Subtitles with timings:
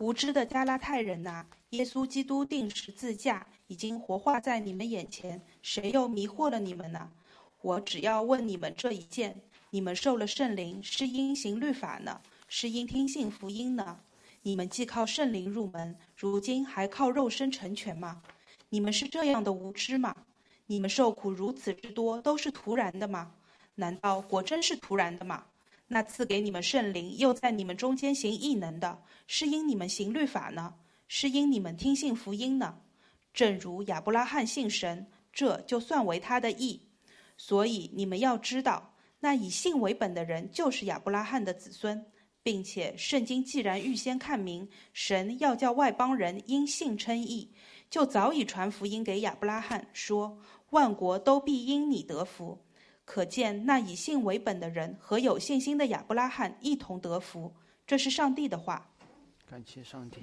[0.00, 1.44] 无知的加拉太人呐！
[1.70, 7.10] 耶稣基督定十字架，已经活化在你们眼前，谁又迷惑了你们呢？
[7.60, 12.18] 我只要问你们这一件：你们受了圣灵，是因行律法呢，
[12.48, 14.00] 是因听信福音呢？
[14.40, 18.22] 你们既靠圣灵入门，如今还靠肉身成全吗？
[18.70, 20.16] 你们是这样的无知吗？
[20.64, 23.34] 你们受苦如此之多，都是突然的吗？
[23.74, 25.44] 难道果真是突然的吗？
[25.92, 30.72] 那赐给你们圣灵，又在你们中间行异能的，是因你们行律法呢？
[31.08, 32.78] 是因你们听信福音呢，
[33.34, 36.80] 正如亚伯拉罕信神，这就算为他的义。
[37.36, 42.06] 所以你们要知道，那以信为本的人就是亚伯拉罕的子孙，
[42.40, 47.50] 并且圣经既然预先看明，神要叫外邦人因信称义，
[47.90, 50.38] 就早已传福音给亚伯拉罕，说
[50.70, 52.56] 万国都必因你得福。
[53.04, 57.52] 可见那以信为本的人和有信心的亚伯拉罕一同得福。
[57.86, 58.86] 这是上帝的话。
[59.50, 60.22] 感谢上帝。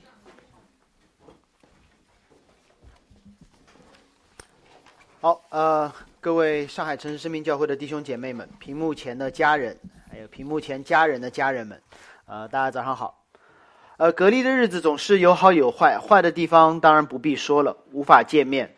[5.20, 9.78] 好，呃，各位上海城市生命教会的弟兄姐妹们，屏幕前的家人，
[10.09, 11.81] 还有屏幕前家人的家人们，
[12.25, 13.25] 呃，大家早上好。
[13.98, 18.78] 呃，隔离的日子总是有好有坏，坏的地方当然不必说了，无法见面，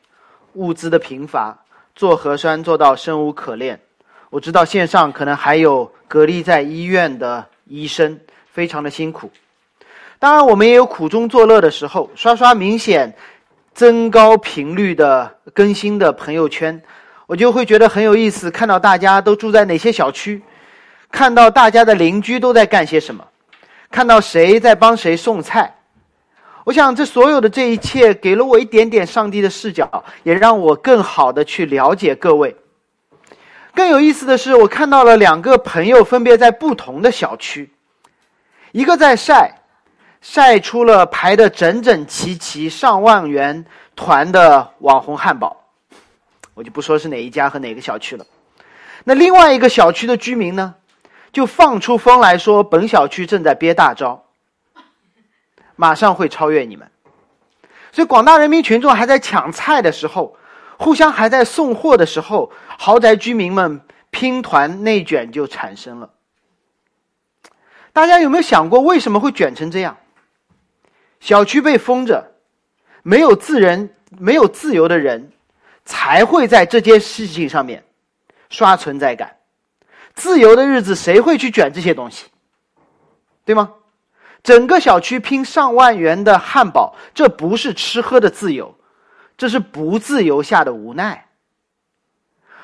[0.53, 3.81] 物资的贫乏，做核酸做到生无可恋。
[4.29, 8.19] 我知道线上可能还有隔离在医院的医生，
[8.51, 9.31] 非常的辛苦。
[10.19, 13.15] 当然，我们也有苦中作乐的时候，刷刷明显。
[13.71, 16.81] 增高频率的更新的朋友圈，
[17.27, 18.51] 我就会觉得很有意思。
[18.51, 20.41] 看到大家都住在哪些小区，
[21.09, 23.25] 看到大家的邻居都在干些什么，
[23.89, 25.73] 看到谁在帮谁送菜，
[26.65, 32.53] 我想这所有的这一切给了我一点点上帝的视角，也让我更好的去了解各位。
[33.79, 37.71] 更有意思的是，我看到了两个朋友分别在不同的小区，
[38.73, 39.55] 一个在晒。
[40.19, 45.55] 晒出了排的整整齐齐上万元团的网红汉堡，
[46.55, 48.25] 我就不说是哪一家和哪个小区了。
[49.05, 50.75] 那另外一个小区的居民呢，
[51.31, 54.25] 就放出风来说，本小区正在憋大招，
[55.77, 56.91] 马上会超越你们。
[57.93, 60.35] 所以广大人民群众还在抢菜的时候，
[60.79, 66.09] 互相还在送货的时候，豪宅居民们拼团内卷就产生了。
[67.91, 69.97] 大家有没有想过，为什么会卷成这样？
[71.19, 72.31] 小区被封着，
[73.03, 75.33] 没有自人、没有自由的人，
[75.83, 77.83] 才会在这件事情上面
[78.49, 79.35] 刷存在感。
[80.15, 82.27] 自由的日子，谁会去卷这些东西？
[83.43, 83.73] 对吗？
[84.41, 88.73] 整个小区拼上万元的汉堡，这不是吃喝的自由，
[89.39, 91.27] 这是不自由下的无奈。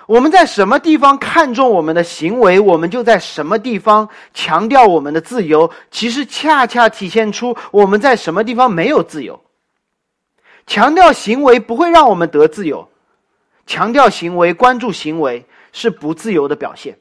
[0.08, 5.72] 我们在什么地方看重我们的行为，我们就在什么地方强调我们的自由。
[5.90, 9.42] 其实恰恰体现出我们在什么地方没有自由。
[10.68, 12.90] 强调行为不会让我们得自由，
[13.66, 16.98] 强调行为、关注行为是不自由的表现。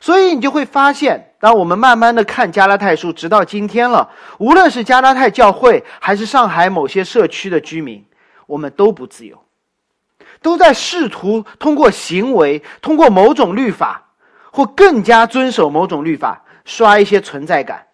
[0.00, 8.04] 所以你就会发现，当我们慢慢的看加拉太书，直到今天了，无论是加拉太教会，还是上海某些社区的居民，
[8.46, 9.44] 我们都不自由。
[10.40, 14.10] 都在试图通过行为，通过某种律法，
[14.50, 17.86] 或更加遵守某种律法，刷一些存在感，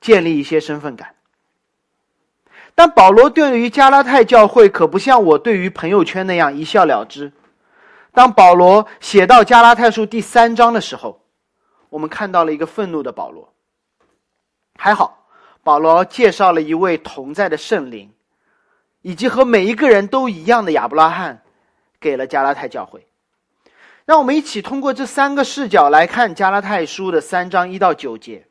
[0.00, 1.14] 建立一些身份感。
[2.74, 7.32] 但保罗对于加拉太教会可不像我对于朋友圈那样一笑了之。
[8.12, 11.22] 当保罗写到加拉太书第三章的时候，
[11.88, 13.50] 我们看到了一个愤怒的保罗。
[14.78, 15.26] 还好，
[15.62, 18.10] 保罗介绍了一位同在的圣灵，
[19.06, 21.40] 以及和每一个人都一样的亚伯拉罕。
[22.00, 23.06] 给了加拉太教会，
[24.04, 28.46] 让我们一起通过这三个视角来看加拉太书的三章一到九节。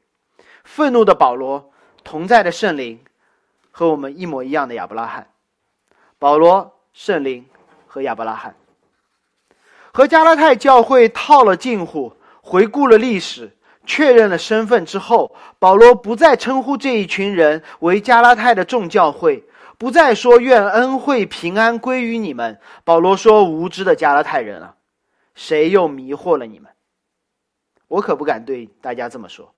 [0.63, 1.71] 愤怒的保罗，
[2.03, 2.99] 同在的圣灵，
[3.69, 5.27] 和我们一模一样的亚伯拉罕。
[6.17, 7.45] 保罗、圣灵
[7.85, 8.55] 和亚伯拉罕，
[9.91, 13.55] 和加拉太教会套了近乎，回顾了历史，
[13.85, 19.44] 确认了身份之后，保罗不再称呼这一群人为加拉太的众教会。
[19.77, 22.59] 不再说愿恩惠平安归于你们。
[22.83, 24.75] 保罗说：“无知的加拉太人啊，
[25.33, 26.71] 谁又迷惑了你们？”
[27.87, 29.53] 我可不敢对大家这么说。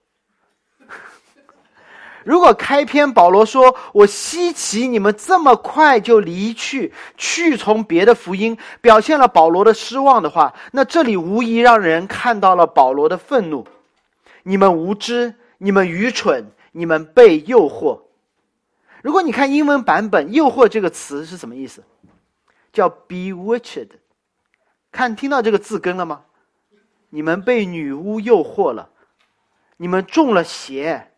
[2.25, 13.65] 如果开篇保罗说：“我稀奇你们这么快就离去，去从别的福音，表现了保罗的失望的话，那这里无疑让人看到了保罗的愤怒。
[14.43, 18.01] 你们无知，你们愚蠢，你们被诱惑。”
[19.01, 21.83] 如果你看英文版本，“诱惑”这个词是什么意思？
[22.73, 23.89] 叫 “bewitched”。
[24.91, 26.23] 看，听到这个字根了吗？
[27.09, 28.89] 你们被女巫诱惑了，
[29.77, 31.11] 你们中了邪，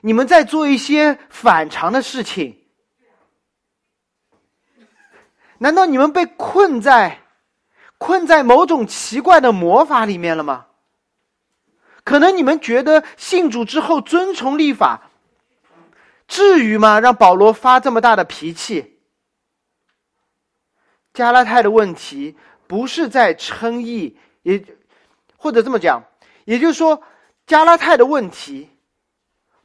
[0.00, 2.58] 你们在做一些反常的事情？
[5.58, 7.20] 难道你们被困在
[7.98, 10.66] 困在某种奇怪的魔法里面了吗？
[12.04, 15.05] 可能你们觉得信主之后遵从律法，
[16.28, 17.00] 至于吗？
[17.00, 18.98] 让保罗发这么大的脾气？
[21.14, 22.36] 加拉太的问题
[22.66, 24.64] 不是在称义，也
[25.36, 26.04] 或者这么讲，
[26.44, 27.02] 也就是说，
[27.46, 28.68] 加拉太的问题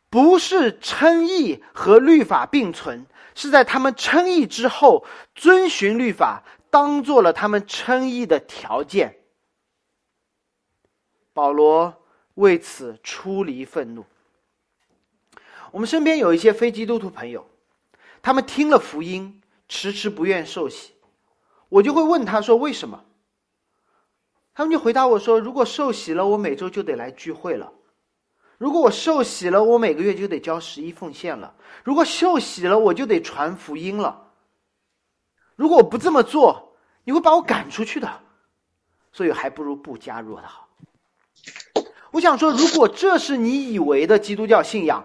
[0.09, 3.05] 不是称义和律法并存。
[3.33, 5.05] 是在他们称义之后，
[5.35, 9.17] 遵循律法当做了他们称义的条件。
[11.33, 12.03] 保罗
[12.33, 14.05] 为此出离愤怒。
[15.71, 17.47] 我们身边有一些非基督徒朋友，
[18.21, 20.91] 他们听了福音，迟迟不愿受洗，
[21.69, 23.03] 我就会问他说：“为什么？”
[24.53, 27.71] 他们就回答我说：“如果受洗了，我每周就得来聚会了。”
[28.59, 34.27] 如果我受洗了，我每个月就得交十一奉献了；如果受洗了，我就得传福音了。
[35.55, 38.21] 如果我不这么做，你会把我赶出去的。
[39.13, 40.69] 所以还不如不加入的好。
[42.11, 45.03] 我想说，如果这是你以为的基督教信仰，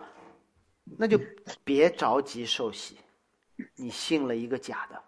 [0.99, 1.21] 那就
[1.65, 2.97] 别着急受洗，
[3.77, 5.03] 你信了一个假的。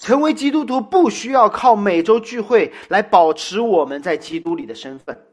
[0.00, 5.26] 成为基督徒不需要靠每周聚会来保持我们在基督里的身份。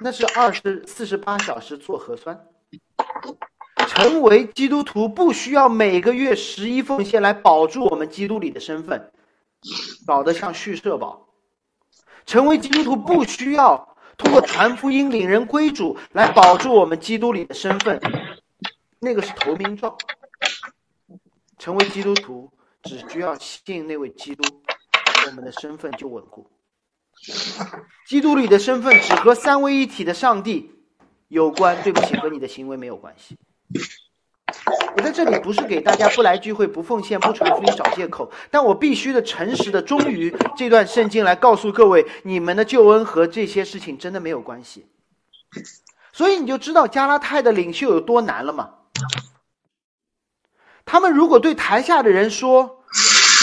[0.00, 2.48] 那是二十四十八小时做核酸。
[3.86, 9.12] 成为基督徒不需要每个月十一奉献来保住我们基督里的身份，
[10.04, 11.28] 搞得像续社保。
[12.26, 18.00] 成为基督徒不需要通过传福音领人归主来保住我们基督里的身份，
[19.00, 19.96] 那个是投名状。
[21.58, 22.52] 成为基督徒
[22.82, 24.42] 只需要信那位基督，
[25.26, 26.50] 我们的身份就稳固。
[28.06, 30.70] 基督里的身份只和三位一体的上帝
[31.28, 33.38] 有关，对不起，和你的行为没有关系。
[34.96, 44.86] 我在这里不是给大家不来聚会、不奉献、不传福音找借口，但我必须的、诚实的忠于这段圣经来告诉各位，你们的救恩和这些事情真的没有关系。
[46.12, 48.70] 所以你就知道加拉太的领袖有多难了吗？
[50.84, 52.84] 他们如果对台下的人说：“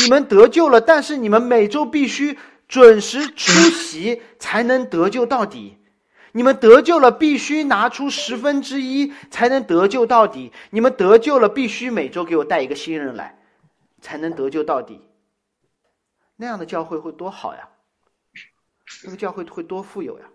[0.03, 2.37] 你们得救了，但是你们每周必须……”
[2.71, 5.77] 准时出席才能得救到底。
[6.33, 10.51] 你们得救了，必须拿出十分之一才能得救到底。
[10.69, 13.37] 你们得救了，必须每周给我带一个新人来，
[14.01, 15.01] 才能得救到底。
[16.37, 17.69] 那样的教会会多好呀！
[19.03, 20.25] 那个教会会多富有呀！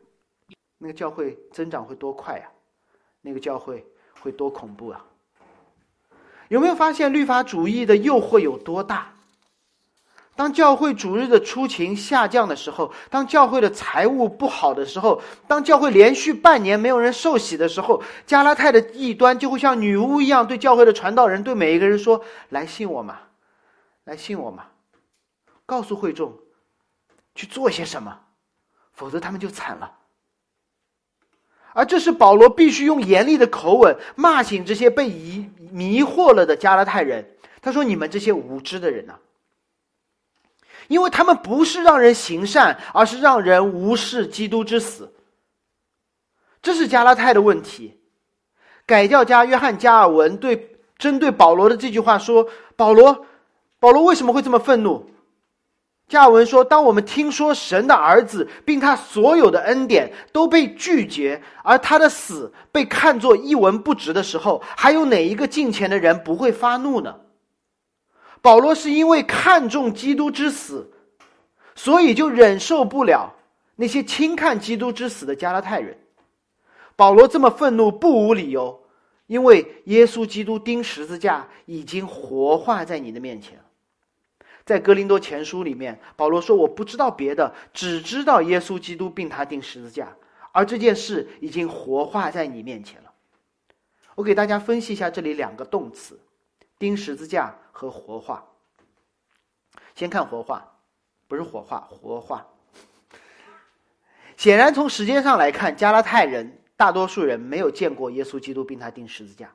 [0.78, 2.46] 那个教会增长会多快呀！
[3.22, 3.84] 那个教会
[4.20, 5.04] 会多恐怖啊！
[6.48, 9.15] 有没有发现律法主义的诱惑有多大？
[10.36, 23.18] 当教会主日的出勤下降的时候，当教会的财务不好的时候，当教会连续半年没有人受洗的时候，加拉太的异端就会像女巫一样对教会的传道人、对每一个人说：“来信我嘛，
[24.04, 24.64] 来信我嘛，
[25.64, 26.38] 告诉会众
[27.34, 28.20] 去做些什么，
[28.92, 29.90] 否则他们就惨了。”
[31.72, 37.36] 而这是保罗必须用严厉的口吻骂醒这些被迷迷惑了的加拉太人。
[37.62, 39.14] 他说：“你们这些无知的人呐！”
[40.88, 45.12] 因为他们不是让人行善，而是让人无视基督之死。
[46.62, 47.98] 这是加拉太的问题。
[48.86, 53.26] 改教家约翰加尔文对针对保罗的这句话说：“保罗，
[53.80, 55.10] 保罗为什么会这么愤怒？”
[56.08, 67.12] 加尔文说：“当我们听说神的儿子并他所有的恩典都被拒绝，而他的死被看作一文不值的时候，还有哪一个敬虔的人不会发怒呢？”
[68.42, 70.90] 保罗是因为看重基督之死，
[71.74, 73.34] 所以就忍受不了
[73.74, 75.98] 那些轻看基督之死的加拉太人。
[76.94, 78.80] 保罗这么愤怒不无理由，
[79.26, 83.58] 因为耶稣基督钉十字架已经活化在你的面前。
[84.64, 90.16] 在哥林多前书里面，保罗说：“我不知道别的，只知道耶稣基督并他钉十字架，
[90.50, 93.12] 而这件事已经活化在你面前了。”
[94.16, 96.18] 我给大家分析一下这里两个动词：
[96.78, 97.54] 钉十字架。
[97.78, 98.42] 和活化。
[99.94, 100.66] 先看活化，
[101.28, 102.46] 不是火化，活化。
[104.38, 109.50] 显然，从时间上来看，加拉太人大多数人没有见过耶稣基督并他钉十字架。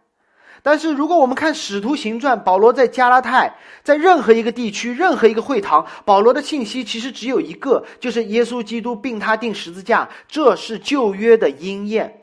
[0.62, 3.52] 但是，如果我们看《使徒行传》，保罗在加拉太，
[3.82, 12.21] 在任何一个地区、任何一个会堂，保罗的信息其实只有一个，就是耶稣基督并他钉十字架，这是旧约的应验。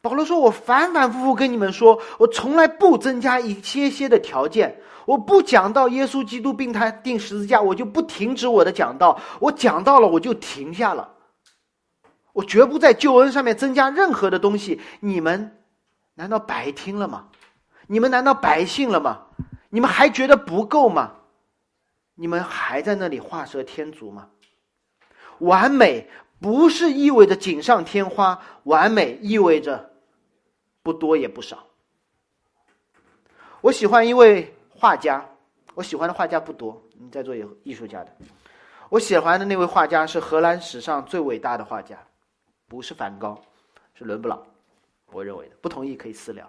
[0.00, 9.18] 保罗说：“我反反复复跟你们说，我从来不增加一些些的条件。”我不讲到耶稣基督并他钉十字架，我就不停止我的讲道。
[9.40, 11.14] 我讲到了，我就停下了。
[12.34, 14.80] 我绝不在救恩上面增加任何的东西。
[15.00, 15.56] 你们
[16.12, 17.28] 难道白听了吗？
[17.86, 19.22] 你们难道白信了吗？
[19.70, 21.12] 你们还觉得不够吗？
[22.14, 24.28] 你们还在那里画蛇添足吗？
[25.38, 26.06] 完美
[26.40, 29.90] 不是意味着锦上添花，完美意味着
[30.82, 31.66] 不多也不少。
[33.60, 35.28] 我喜欢一位画家，
[35.74, 38.16] 我喜欢的画家不多，你在座有艺术家的。
[38.88, 41.98] 我喜欢的那位画家是荷兰史上最伟大的画家，
[42.68, 43.40] 不是梵高，
[43.94, 44.40] 是伦勃朗。
[45.10, 46.48] 我认为的，不同意可以私聊。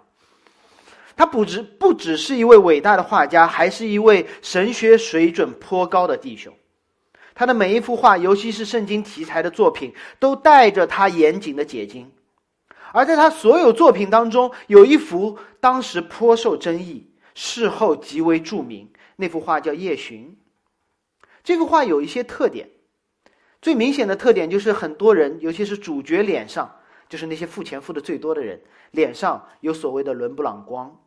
[1.16, 6.54] 他不只不只是一位伟大的画家，还是一位神学水准颇高的弟兄。
[7.34, 12.10] 他的每一幅画，尤其是圣经题材的作品，都带着他严谨的结晶。
[12.92, 18.90] 而在他所有作品当中，有一幅当时颇受争议，事后极为著名。
[19.16, 20.36] 那幅画叫《夜巡》。
[21.44, 22.68] 这幅画有一些特点，
[23.62, 26.74] 最明显的特点就是很多人，尤其是主角脸上，
[27.08, 28.60] 就是那些付钱付的最多的人，
[28.90, 30.98] 脸上有所谓的伦勃朗光。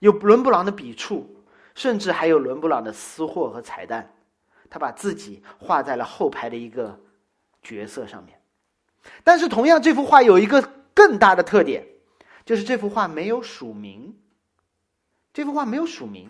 [0.00, 1.44] 有伦勃朗的笔触，
[1.74, 4.10] 甚至还有伦勃朗的私货和彩蛋，
[4.70, 6.98] 他把自己画在了后排的一个
[7.62, 8.40] 角色上面。
[9.22, 10.62] 但是，同样这幅画有一个
[10.94, 11.86] 更大的特点，
[12.46, 14.16] 就是这幅画没有署名。
[15.32, 16.28] 这幅画没有署名，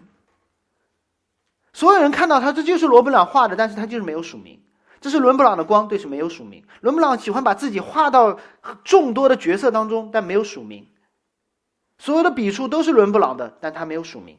[1.73, 4.63] 所有人看到他，这就是罗布朗画的，但是他就是没有署名。
[5.01, 6.63] 这是伦勃朗的光，对，是没有署名。
[6.83, 8.39] 伦勃朗喜欢把自己画到
[8.85, 10.87] 众多的角色当中，但没有署名。
[11.99, 14.39] 所有的笔触都是伦勃朗的，但他没有署名。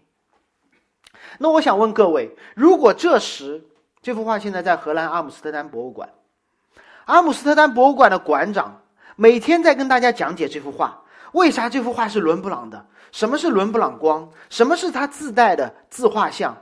[1.40, 3.66] 那我想问各位：如果这时
[4.02, 6.10] 这幅画现在在荷兰阿姆斯特丹博物馆，
[7.06, 8.82] 阿姆斯特丹博物馆的馆长
[9.16, 11.00] 每天在跟大家讲解这幅画，
[11.34, 12.84] 为啥这幅画是伦勃朗的？
[13.12, 14.28] 什么是伦勃朗光？
[14.50, 16.58] 什么是他自带的自画像？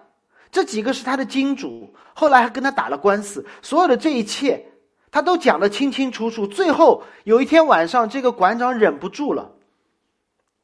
[0.51, 3.45] 这几个是他的金主，后来还跟他打了官司。
[3.61, 4.65] 所有的这一切，
[5.11, 6.45] 他都讲得清清楚楚。
[6.45, 9.49] 最后有一天晚上，这个馆长忍不住了。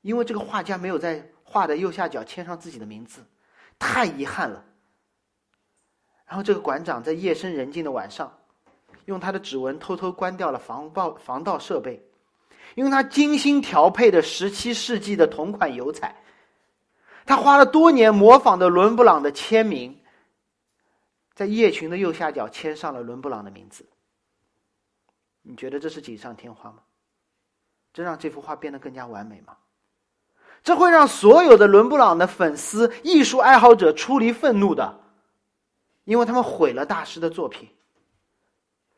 [0.01, 3.21] 因为这个画家没有在画的右下角签上自己的名字，
[3.79, 4.61] 太遗憾了。
[6.27, 8.35] 然后这个馆长在夜深人静的晚上，
[9.05, 12.03] 用他的指纹偷偷关掉了防爆防盗设备，
[12.75, 16.15] 用他精心调配的十七世纪的同款油彩，
[17.25, 19.95] 他花了多年模仿的伦勃朗的签名，
[21.35, 23.85] 在叶群的右下角签上了伦勃朗的名字。
[25.43, 26.77] 你觉得这是锦上添花吗？
[27.93, 29.55] 这让这幅画变得更加完美吗？
[30.63, 34.99] 这会让所有的伦勃朗的粉丝、艺术爱好者出离愤怒的，
[36.05, 37.67] 因为他们毁了大师的作品。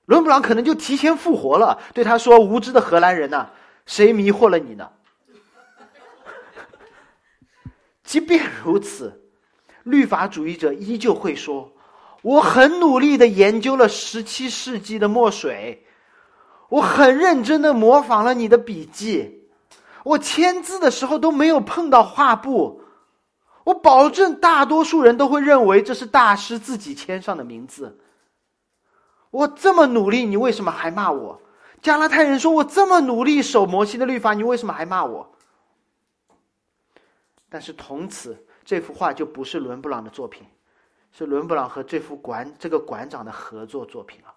[0.05, 3.49] 伦勃朗可能就提前复活了，对他说：“无知的荷兰人呐，
[3.85, 4.89] 谁迷惑了你呢？”
[8.03, 9.19] 即便如此，
[9.83, 11.73] 律法主义者依旧会说
[12.23, 15.85] ：“我很努力的研究了十七世纪的墨水，
[16.69, 19.33] 我很认真的模仿了你的笔记。”
[20.05, 22.76] 我签字的时候都没有碰到画布，
[23.67, 28.00] 我保证大多数人都会认为这是大师自己签上的名字。
[29.29, 31.38] 我这么努力，你为什么还骂我？
[31.81, 35.29] 加拉太人说：“我这么努力守摩西的律法，你为什么还骂我？”
[37.51, 40.47] 但是，从此这幅画就不是伦勃朗的作品，
[41.12, 44.33] 是伦勃朗和这幅馆这个馆长的合作作品了。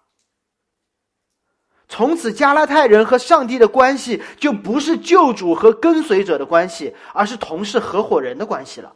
[1.87, 8.93] 从此，加拉太人和上帝的关系就不是救主和跟随者的关系，而是同事、合伙人的关系了。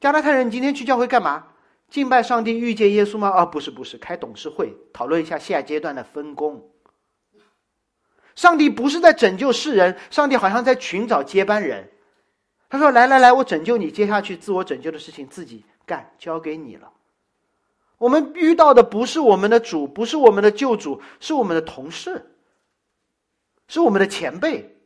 [0.00, 1.46] 加拉太人，你今天去教会干嘛？
[1.90, 3.28] 敬拜上帝、遇见耶稣吗？
[3.30, 6.70] 啊，不是，不是，开董事会讨论一下下阶段的分工。
[8.34, 11.90] 上帝不是在拯救世人，上帝好像在寻找接班人。
[12.68, 16.92] 他说：“来来来，我拯救你，接下去自我拯救的事情自己干，交给你了。”
[17.96, 22.36] 我们遇到的不是我们的主，不是我们的救主，是我们的同事，
[23.66, 24.76] 是我们的前辈。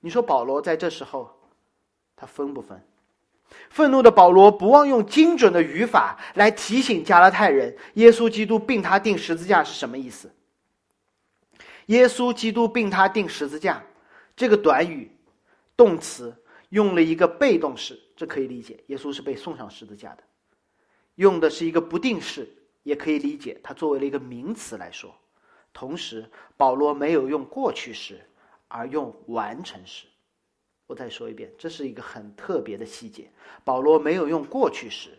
[0.00, 1.30] 你说保罗在这时候，
[2.16, 2.84] 他分不分？
[3.70, 10.32] 愤怒的保罗不忘用精准的语法来提醒加拉太人：耶稣基督并他钉十字架是什么意思？
[11.86, 13.84] 耶稣基督并他钉十字架，
[14.34, 15.10] 这个短语
[15.76, 16.34] 动词
[16.70, 18.82] 用了一个被动式，这可以理解。
[18.86, 20.22] 耶稣是被送上十字架的。
[21.14, 22.48] 用的是一个不定式，
[22.82, 25.14] 也可以理解它作为了一个名词来说。
[25.72, 28.20] 同时，保罗没有用过去时，
[28.68, 30.06] 而用完成时。
[30.86, 33.30] 我再说一遍，这是一个很特别的细节。
[33.64, 35.10] 保罗没有用过去时，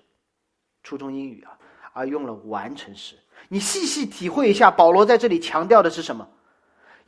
[0.83, 1.57] 初中英语啊，
[1.93, 3.15] 而用了完成时。
[3.49, 6.27] 你细细体会一下，保罗在这里强调的是什么？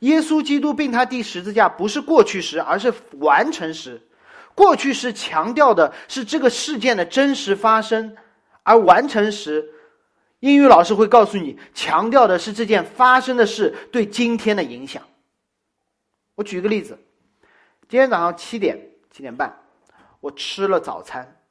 [0.00, 4.00] 耶稣基督并他第十字架不是过去时，而是完成时。
[4.54, 8.16] 过去时强调的是这个事件的真实发生。
[8.62, 9.72] 而完成时，
[10.40, 15.02] 英语老师会告诉你，强调的是这件发生的事对今天的影响。
[16.34, 16.98] 我举个例子，
[17.90, 19.52] 今天早上七点七点半，
[20.20, 21.42] 我吃了早餐。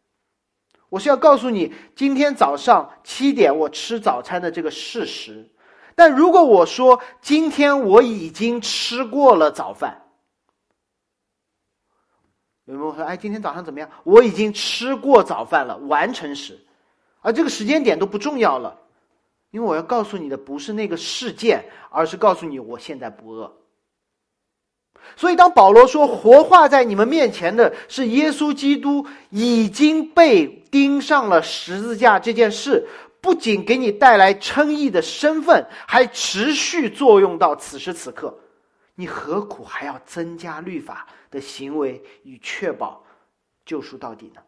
[0.88, 5.52] 我是要告诉你，今天早上七点我吃早餐的这个事实。
[5.96, 10.02] 但如果我说今天我已经吃过了早饭，
[12.64, 16.58] 有人说：“哎，今天早上怎么样？”我已经吃过早饭了，完成时，
[17.20, 18.80] 而这个时间点都不重要了，
[19.52, 23.59] 因为我要告诉你的不是那个事件，而是告诉你我现在不饿。
[25.16, 32.88] 所以，当保罗说活化在你们面前的是耶稣基督已经被钉上了十字架这件事，
[33.22, 38.34] 不仅给你带来称义的身份，还持续作用到此时此刻，
[38.96, 43.04] 你何苦还要增加律法的行为以确保
[43.66, 44.42] 救赎到底呢？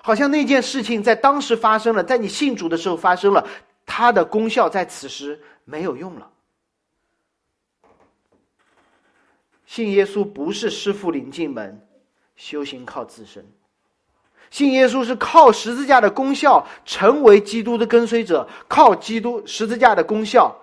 [0.00, 3.44] 好像那件事情在当时发生了，在你信主的时候发生了，
[3.84, 6.30] 它的功效在此时没有用了。
[9.68, 11.86] 信耶稣不是师傅领进门，
[12.36, 13.44] 修行靠自身。
[14.48, 20.58] 信耶稣是靠十字架的功效成为基督的跟随者，靠基督十字架的功效，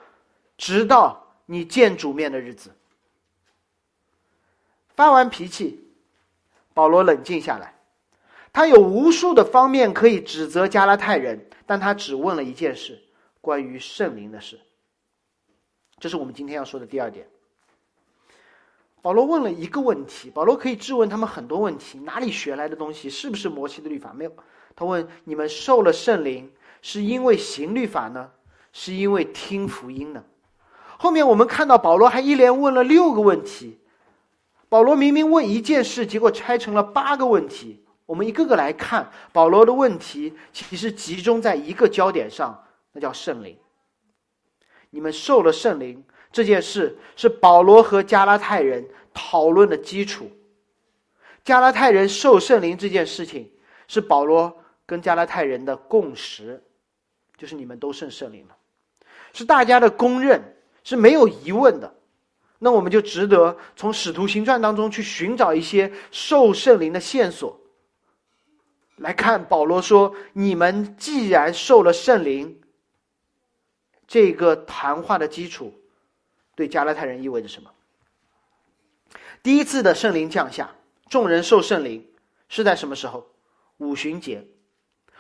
[0.58, 2.72] 直到你见主面的日子。
[4.96, 5.88] 发完脾气，
[6.74, 7.76] 保罗冷静下来，
[8.52, 13.00] 他有无数的方面可以指责加拉太人，但他只问了一件事：
[13.40, 14.60] 关于圣灵的事。
[16.00, 17.28] 这是我们今天要说的第二点。
[19.06, 23.08] 保罗问了一个问题，保罗可以质问他们很多问题：哪里学来的东西？
[23.08, 24.12] 是不是摩西的律法？
[24.16, 24.32] 没有。
[24.76, 28.32] 他问你们受了圣灵，是因为行律法呢，
[28.74, 30.24] 是因为听福音呢？
[30.98, 33.78] 后面我们看到保罗还一连问了六个问题。
[34.70, 37.86] 保罗明明问一件事，结果拆成了八个问题。
[38.08, 43.56] 我们一个个来看，保罗的问题其实集中在一个焦点上，那叫圣灵。
[44.90, 46.04] 你们受了圣灵。
[46.36, 50.30] 这件事是保罗和加拉太人讨论的基础。
[51.46, 53.50] 加拉太人受圣灵这件事情
[53.88, 54.54] 是保罗
[54.86, 56.62] 跟加拉太人的共识，
[57.38, 58.58] 就是你们都圣圣灵了，
[59.32, 60.44] 是大家的公认，
[60.84, 61.96] 是没有疑问的。
[62.60, 67.58] 那我们就值得从使徒行传当中去寻找一些受圣灵的线索。
[68.98, 72.60] 来看保罗说：“你们既然受了圣灵，
[74.06, 75.74] 这个谈话的基础。”
[76.56, 77.70] 对加拉太人意味着什么？
[79.44, 80.70] 第一次的圣灵降下，
[81.10, 82.04] 众人受圣灵
[82.50, 83.28] 是在什么时候？
[83.78, 84.44] 五旬节。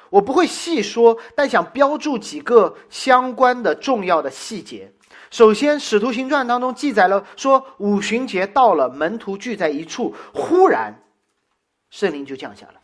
[0.09, 4.91] 我不会细说，但想标注几个相关的重要的细节。
[5.29, 10.93] 首先，《使徒行传》当中记载了说，五旬节到了，门徒聚在一处，忽然
[11.89, 12.75] 圣灵就降下了。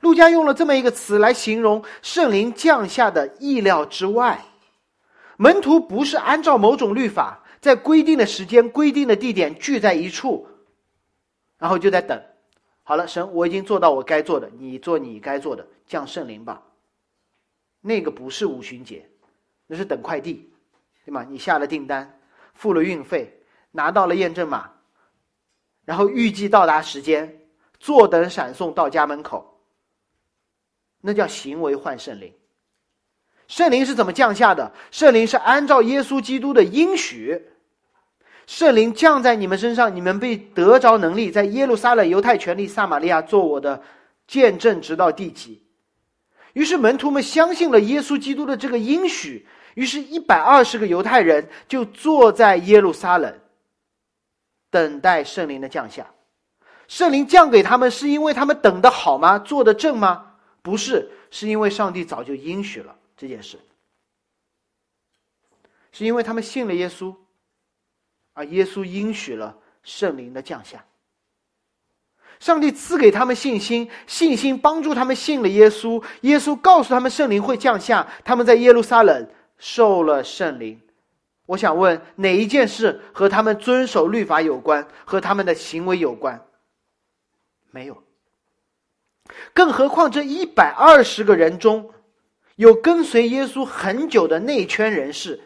[0.00, 4.44] 路加用了这么一个词来形容圣灵降下的意料之外。
[5.40, 10.44] 门徒不是按照某种律法，在规定的时间、规定的地点聚在一处，
[11.58, 12.20] 然后就在等。
[12.82, 16.60] 好了，神，我已经做到我该做的，你做你该做的，降圣灵吧。
[17.80, 19.08] 那个不是五旬节，
[19.68, 20.50] 那是等快递，
[21.04, 21.24] 对吗？
[21.30, 22.18] 你下了订单，
[22.54, 23.32] 付了运费，
[23.70, 24.68] 拿到了验证码，
[25.84, 27.40] 然后预计到达时间，
[27.78, 29.62] 坐等闪送到家门口，
[31.00, 32.34] 那叫行为换圣灵。
[33.48, 34.70] 圣灵是怎么降下的？
[34.90, 37.42] 圣灵是按照耶稣基督的应许，
[38.46, 43.82] 圣灵降在你们身上，你们被得着能力，在耶路撒冷、犹太权力、撒玛利亚做我的
[44.26, 45.62] 见证，直到地极。
[46.52, 53.32] 于是门徒们相信了耶稣基督的这个应许，于是，一百二十个犹太人就坐在耶路撒冷，
[54.70, 56.06] 等待圣灵的降下。
[56.86, 59.38] 圣灵降给他们，是因为他们等的好吗？
[59.38, 60.26] 做的正吗？
[60.60, 62.94] 不是，是因为上帝早就应许了。
[63.18, 63.58] 这件事，
[65.90, 67.12] 是因为他们信了耶稣，
[68.32, 70.84] 而耶稣应许了圣灵的降下。
[72.38, 76.00] 上帝赐给他们信心，信心帮助他们信了耶稣。
[76.20, 79.28] 耶稣告诉他们圣灵会降下，他们在耶路撒冷
[79.58, 80.80] 受了圣灵。
[81.46, 86.46] 我想问，哪一件事和他们遵守律法有关，和他们的行为有关？
[87.72, 88.00] 没有。
[89.52, 91.92] 更何况这一百二十个人中。
[92.58, 95.38] 有跟随耶稣很久的内圈人士，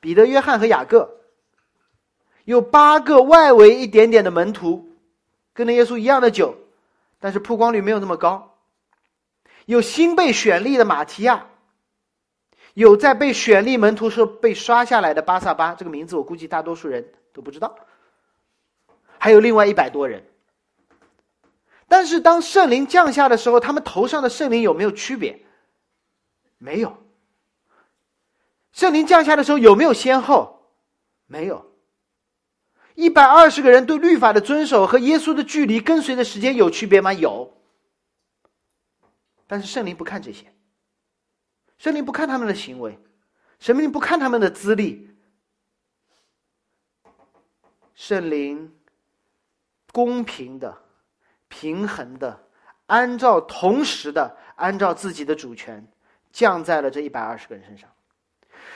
[0.00, 1.06] 彼得、约翰和雅各；
[2.46, 4.90] 有八个外围一点点的门徒，
[5.52, 6.56] 跟着耶稣一样的久，
[7.18, 8.54] 但是曝光率没有那么高；
[9.66, 11.48] 有新被选立的马提亚；
[12.72, 17.68] 有在被选立门徒时候被刷下来的巴萨巴，这个名字我估计大多数人都不知道；
[19.18, 20.24] 还有另外一百多人。
[21.86, 25.38] 但是当圣灵降下的时候，他们头上的圣灵有没有区别？
[26.62, 26.96] 没有。
[28.70, 30.70] 圣灵降下的时候有没有先后？
[31.26, 31.72] 没有。
[32.94, 37.12] 一百二十个人对律法的遵守和耶稣的距离跟随的时间有区别吗？
[37.14, 37.56] 有。
[39.46, 40.52] 但是圣灵不看这些，
[41.78, 42.98] 圣灵不看他们的行为，
[43.58, 45.10] 圣灵不看他们的资历，
[47.94, 48.72] 圣灵
[49.92, 50.76] 公平的、
[51.48, 52.48] 平衡的，
[52.86, 55.84] 按照同时的按照自己的主权
[56.32, 57.88] 降在了这一百二十个人身上。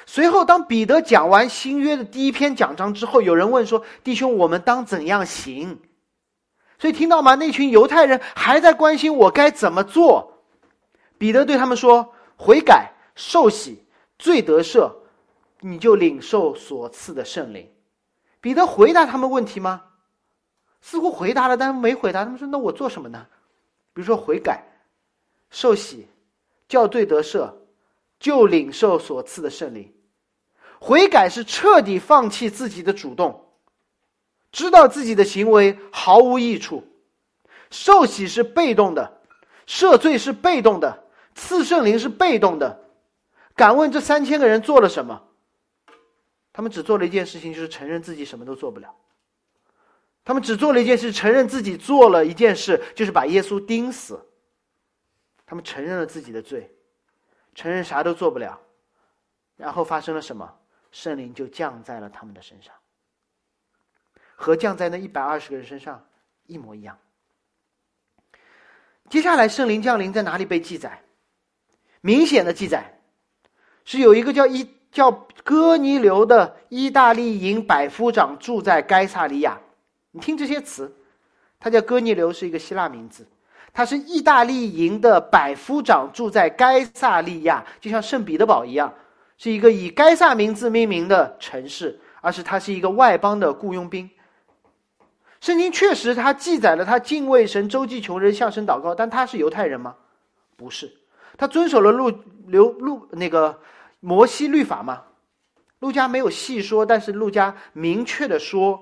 [0.07, 5.81] 随后，当彼得讲完新约的第一篇讲章之后，有人问说：“弟兄，我们当怎样行？”
[6.79, 7.35] 所以听到吗？
[7.35, 10.43] 那群犹太人还在关心我该怎么做。
[11.17, 13.83] 彼得对他们说：“悔改、受洗、
[14.19, 14.93] 罪得赦，
[15.61, 17.67] 你就领受所赐的圣灵。”
[18.43, 19.83] 彼得回答他们问题吗？
[20.83, 22.25] 似乎回答了，但是没回答。
[22.25, 23.27] 他们说：“那我做什么呢？”
[23.95, 24.63] 比如说悔改、
[25.51, 26.07] 受洗、
[26.75, 27.53] 叫罪得赦，
[28.19, 29.95] 就领受所赐的圣灵。
[30.81, 33.49] 悔改是彻底放弃自己的主动，
[34.51, 36.83] 知道自己的行为毫无益处；
[37.71, 39.21] 受洗是被动的，
[39.69, 41.05] 赦罪是被动的。
[41.37, 42.81] 赐圣灵是被动的，
[43.55, 45.23] 敢问这三千个人做了什么？
[46.53, 48.93] 他们只做了一件事情，就是承认自己什么都做不了。
[50.25, 54.19] 他们只做了一件事，承认自己做了一件事，就是把耶稣钉死。
[55.55, 56.69] 他们承认了自己的罪，
[57.55, 58.61] 承认啥都做不了，
[59.57, 60.53] 然后发生了什么？
[60.91, 62.75] 圣灵就降在了他们的身上，
[64.35, 66.05] 和降在那一百二十个人身上
[66.47, 66.99] 一模一样。
[69.09, 71.05] 接下来，圣灵降临在哪里被记载？
[72.01, 73.01] 明显的记载，
[73.85, 75.13] 是有一个叫伊叫
[75.45, 79.61] 哥尼流的意大利营百夫长住在该萨利亚。
[80.11, 80.93] 你听这些词，
[81.61, 83.25] 他叫哥尼流，是一个希腊名字。
[83.75, 88.95] 他是意大利营的百夫长住在该萨利亚，就像圣彼得堡一样，
[89.37, 94.09] 是一个以该萨名字命名的城市，而是他是一个外邦的雇佣兵。
[95.41, 99.97] 圣经确实他记载了他敬畏神、周济穷人、向神祷告，但他是犹太人吗？
[100.57, 100.91] 不是。
[101.37, 102.13] 他遵守了路
[102.47, 103.59] 流路那个
[103.99, 105.03] 摩西律法吗？
[105.81, 108.81] 路加没有细说，但是路加明确的说，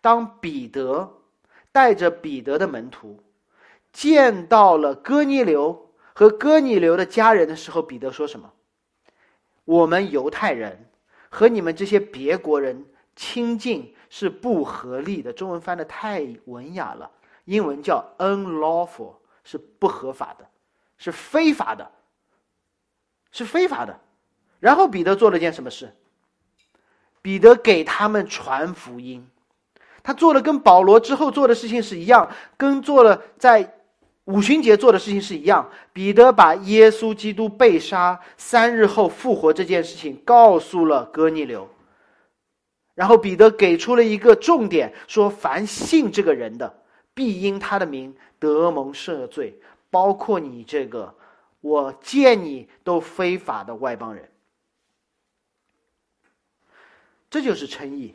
[0.00, 1.18] 当彼得
[1.70, 3.20] 带着彼得的门徒
[3.92, 8.52] 见到了哥尼流和哥尼流的家人的时候，彼得说什么？
[9.64, 10.90] 我们犹太人
[11.28, 15.32] 和你们这些别国人亲近是不合理的。
[15.32, 17.10] 中文翻的太文雅了，
[17.44, 20.46] 英文叫 unlawful，是不合法的。
[20.98, 21.90] 是非法的，
[23.32, 23.98] 是非法的。
[24.60, 25.92] 然后彼得做了件什么事？
[27.20, 29.28] 彼得给他们传福音，
[30.04, 33.81] 他做了跟保罗之后做的事情是一样，跟做了在
[34.24, 35.68] 五旬节做的事情是一样。
[35.92, 41.68] 彼得把耶稣基督被杀、三日后复活这件事情告诉了哥尼流，
[42.94, 46.82] 然后彼得给出了一个重点，说：凡信这个人的，
[47.14, 49.58] 必因他的名得蒙赦罪。
[49.90, 51.14] 包括你这个，
[51.60, 54.26] 我见你都非法的外邦人，
[57.28, 58.14] 这就是称义。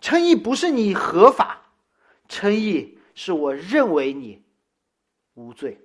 [0.00, 1.62] 称义不是你合法，
[2.28, 4.42] 称义是我认为你
[5.38, 5.80] 无罪。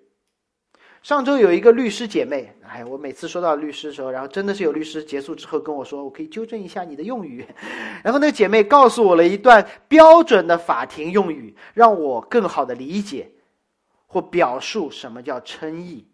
[1.02, 7.46] 上周有一个律师姐妹，哎，我每次说到律师的时候，然后真的是有律师结束之后跟我说，我可以纠正一下你的用语。
[8.04, 13.30] 然后那个姐妹告诉我了一段标准的法庭用语，让我更好的理解。
[14.06, 16.06] 或表述什么叫称义？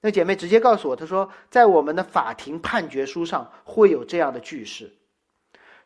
[0.00, 4.92] 那姐妹直接告诉我，她说，在我们的法庭判决书上会有这样的句式：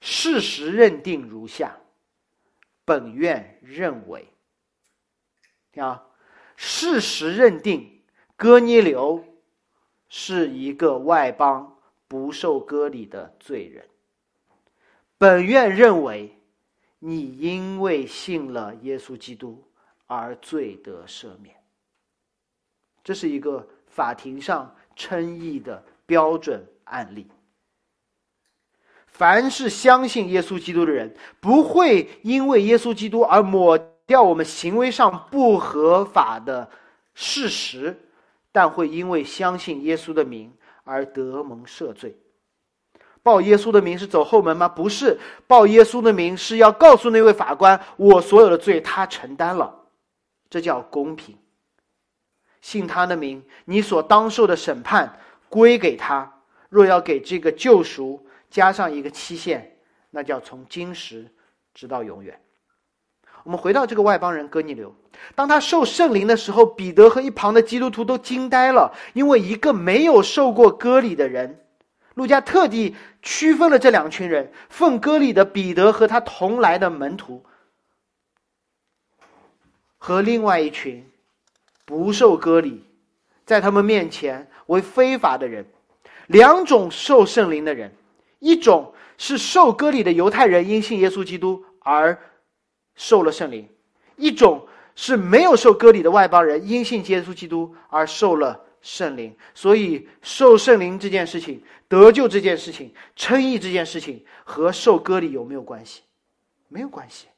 [0.01, 1.77] 事实认定如下，
[2.87, 4.27] 本院认为，
[5.71, 6.03] 听啊，
[6.57, 8.03] 事实认定
[8.37, 9.25] 哥尼流
[10.09, 11.77] 是一个外邦
[12.09, 13.85] 不受割礼的罪人。
[15.17, 16.37] 本院认为，
[16.99, 19.63] 你因为信了耶稣基督。
[20.09, 21.53] 而罪得赦免，
[23.03, 27.27] 这是一个法庭上称义的标准案例。
[29.09, 36.69] 凡是相信耶稣基督的人，不会因为耶稣基督而抹掉我们行为上不合法的
[37.15, 37.99] 事实，
[38.53, 40.53] 但会因为相信耶稣的名
[40.85, 42.17] 而得蒙赦罪。
[43.23, 44.69] 报耶稣的名是走后门吗？
[44.69, 49.75] 不是，报耶稣的名是要告诉那位法官，我所有的罪他承担了。
[50.49, 51.37] 这叫公平。
[52.61, 56.33] 信他的名，你所当受的审判归给他。
[56.69, 59.77] 若要给这个救赎加上一个期限，
[60.11, 61.29] 那叫从今时
[61.75, 62.41] 直到永远。
[63.47, 64.93] 我们回到这个外邦人哥尼流，
[65.37, 71.61] 当他受圣灵的时候，彼得和一旁的基督徒都惊呆了，因为一个没有受过割礼的人，
[72.15, 77.45] 路加特地区分了这两群人：奉割礼的彼得和他同来的门徒，
[79.97, 81.09] 和另外一群
[81.85, 82.83] 不受割礼，
[83.45, 85.65] 在他们面前为非法的人。
[86.27, 87.95] 两种受圣灵的人，
[88.41, 92.19] 一种是受割礼的犹太人，因信耶稣基督而
[92.97, 93.65] 受了圣灵；
[94.17, 99.33] 一种是没有受割礼的外邦人，因信耶稣基督而受了圣灵。
[99.55, 101.63] 所以，受圣灵这件事情。
[101.89, 106.03] 得救这件事情，称义这件事情和受割礼有没有关系？
[106.67, 107.29] 没有关系。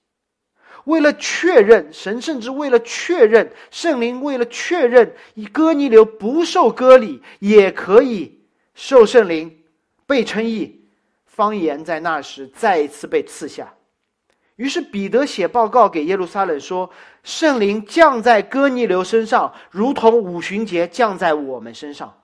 [0.84, 8.40] 为了确认神，甚至为了确认圣灵，为了确认以哥尼流不受割礼也可以
[8.74, 9.54] 受圣灵，
[10.06, 10.80] 被称义，
[11.26, 13.70] 方言在那时再一次被赐下。
[14.58, 16.90] 于是彼得写报告给耶路撒冷说
[17.22, 22.22] ：“圣灵降在哥尼流身上，如同五旬节降在我们身上。”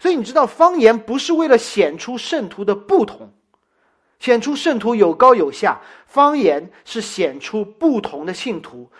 [0.00, 3.32] 所以你知道，方言不是为了显出圣徒的不同，
[4.18, 5.80] 显出圣徒有高有下。
[6.06, 8.90] 方言是显出不同的信徒，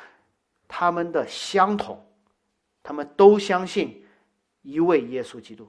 [0.69, 2.07] 他们的相同，
[2.85, 4.07] 他们都相信
[4.63, 5.69] 一位耶稣基督。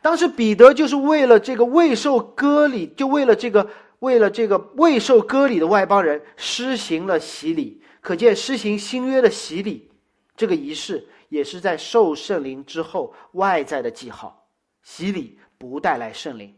[0.00, 3.68] 当时彼得就是为了这个未受割礼，就为了这个
[4.02, 7.82] 为了这个未受割礼的外邦人施行了洗礼。
[8.02, 9.90] 可见施行新约的洗礼
[10.36, 11.08] 这个仪式。
[11.32, 14.46] 也是在受圣灵之后外在的记号，
[14.82, 16.54] 洗礼不带来圣灵。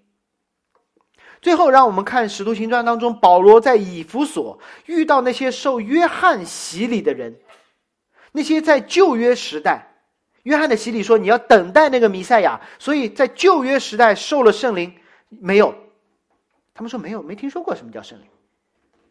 [1.41, 7.39] 最后，让我们看《使徒行传》当中，保罗在以弗所遇到那些受约翰洗礼的人，
[8.33, 9.95] 那些在旧约时代，
[10.43, 14.93] 约翰的洗礼说你要等待那个弥赛亚，所以在旧约时代受了圣灵
[15.29, 15.73] 没有？
[16.75, 18.27] 他们说没有，没听说过什么叫圣灵。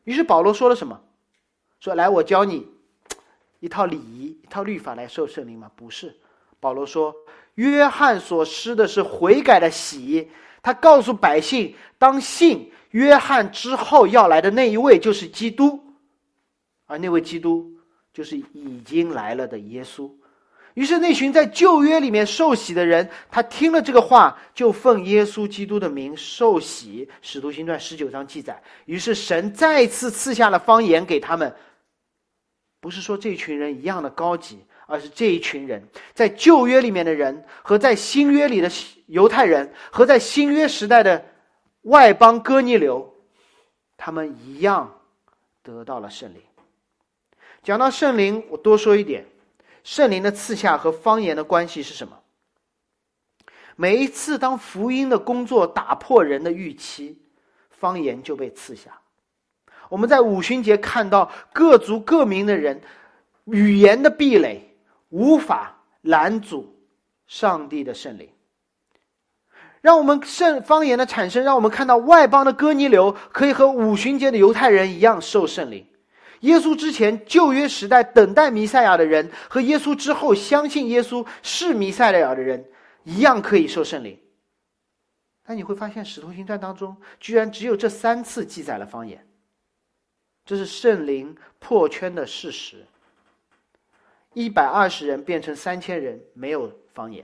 [0.03, 0.99] 于是保罗说了什么？
[1.79, 2.67] 说来，我教你。
[3.61, 5.71] 一套礼仪、一套律法来受圣灵吗？
[5.73, 6.13] 不是。
[6.59, 7.15] 保罗说，
[7.55, 10.29] 约翰所施的是悔改的喜，
[10.61, 15.81] 他告诉百姓，当信约翰之后要来的那一位就是基督，
[16.85, 17.71] 而那位基督
[18.11, 20.11] 就是已经来了的耶稣。
[20.73, 27.07] 于是那群在旧约里面受洗的人，他听了这个话，就奉耶稣基督的名受洗。
[27.21, 28.61] 使徒行传十九章记载。
[28.85, 31.55] 于是神再次赐下了方言给他们。
[32.79, 38.69] 不是说这群人一样的高级，而是这一群人在旧约里面的人和在新约里的
[39.05, 41.23] 犹太人和在新约时代的
[41.83, 43.13] 外邦哥尼流，
[43.95, 44.99] 他们一样
[45.61, 46.41] 得到了圣灵。
[47.61, 49.25] 讲到圣灵，我多说一点，
[49.83, 52.17] 圣灵的赐下和方言的关系是什么？
[53.75, 57.17] 每一次当福音的工作打破人的预期，
[57.69, 58.91] 方言就被赐下。
[59.89, 62.81] 我们在五旬节看到各族各民的人
[63.45, 64.75] 语言的壁垒
[65.09, 66.75] 无法拦阻
[67.27, 68.29] 上帝的圣灵，
[69.81, 75.85] 让我们圣方言的产生，让我们看到外邦的哥尼流可以和五旬节的犹太人一样受圣灵。
[76.43, 82.63] 耶稣之前旧约时代等待弥赛亚的人和耶稣之后相信耶稣是弥赛亚的人
[83.03, 84.17] 一样可以受圣灵。
[85.45, 89.25] 但你会发现，使徒行传当中居然只有这三次记载了方言。
[90.45, 92.85] 这是圣灵破圈的事实。
[94.33, 97.23] 一百二十人变成三千人，没有方言；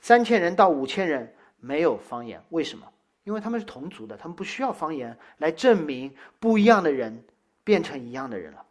[0.00, 2.42] 三千人到五千人，没有方言。
[2.50, 2.86] 为什么？
[3.24, 7.22] 因为他们是同族的，他们不需要方言来证明不一样的人
[7.64, 8.64] 变成一样的人了。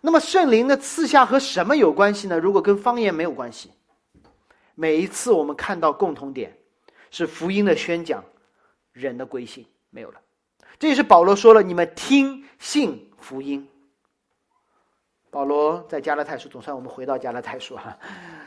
[0.00, 2.38] 那么圣灵的赐下和什么有关系呢？
[2.38, 3.70] 如果跟方言没有关系，
[4.74, 6.56] 每一次我们看到共同点
[7.10, 8.24] 是福音的宣讲，
[8.92, 10.20] 人的归信没有了。
[10.78, 13.68] 这也是保罗说了：“你们听信福音。”
[15.30, 17.96] 保罗在加拉太书，总算我们回到加拉太书哈，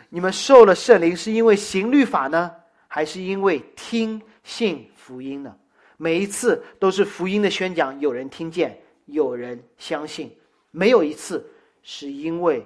[0.10, 2.54] 你们受了圣灵是因为行律法呢，
[2.88, 5.56] 还是因为听信福音呢？
[5.98, 10.36] 每一次都是福音的宣讲，有人听见，有人相信，
[10.72, 11.46] 没有一次
[11.82, 12.66] 是因为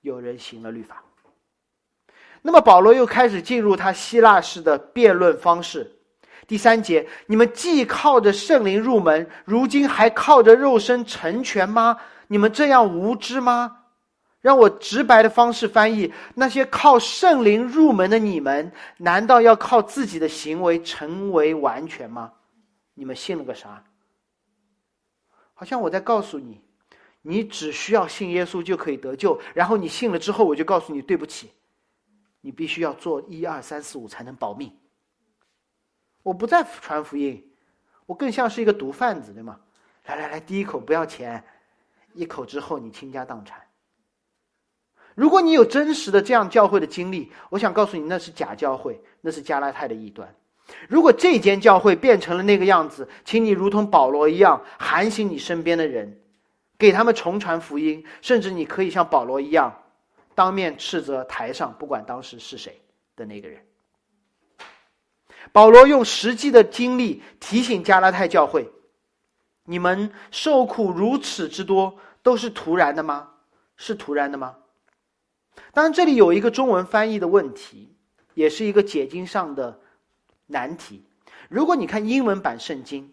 [0.00, 1.02] 有人行了律法。
[2.40, 5.90] 那么保罗又开始进入他希腊式的辩论方式。
[6.46, 11.96] 第三节，你们既靠着圣灵入门，如今还靠着肉身成全吗？
[12.26, 13.78] 你们这样无知吗？
[14.40, 22.32] 让我直白的方式翻译：那些靠圣灵入门的你们，难道要靠自己的行为成为完全吗？
[22.94, 23.82] 你们信了个啥？
[25.62, 26.60] 好像我在告诉你，
[27.20, 29.40] 你只需要信耶稣就可以得救。
[29.54, 31.52] 然后你信了之后，我就告诉你，对不起，
[32.40, 34.76] 你必须要做一二三四五才能保命。
[36.24, 37.48] 我不再传福音，
[38.06, 39.60] 我更像是一个毒贩子，对吗？
[40.06, 41.44] 来来来，第一口不要钱，
[42.12, 43.62] 一口之后你倾家荡产。
[45.14, 50.34] 如果你有真实的这样教会的经历，我想告诉你，那是假教会，那是加拉太的异端。
[50.88, 56.20] 如果这间教会变成了那个样子，请你如同保罗一样，喊醒你身边的人，
[56.78, 59.72] 给他们重传福音，甚至你可以像保罗一样，
[60.34, 62.80] 当面斥责台上不管当时是谁
[63.16, 63.60] 的那个人。
[65.52, 68.70] 保罗用实际的经历提醒加拉太教会：
[69.64, 73.28] 你们受苦如此之多，都是突然的吗？
[73.76, 74.56] 是突然的吗？
[75.72, 77.94] 当然，这里有一个中文翻译的问题，
[78.34, 79.80] 也是一个解经上的
[80.52, 81.02] 难题。
[81.48, 83.12] 如果你看英文版圣经，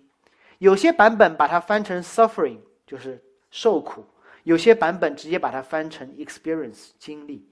[0.60, 4.04] 有些版本把它翻成 “suffering”，就是受苦；
[4.44, 7.50] 有些版本直接把它翻成 “experience”，经历。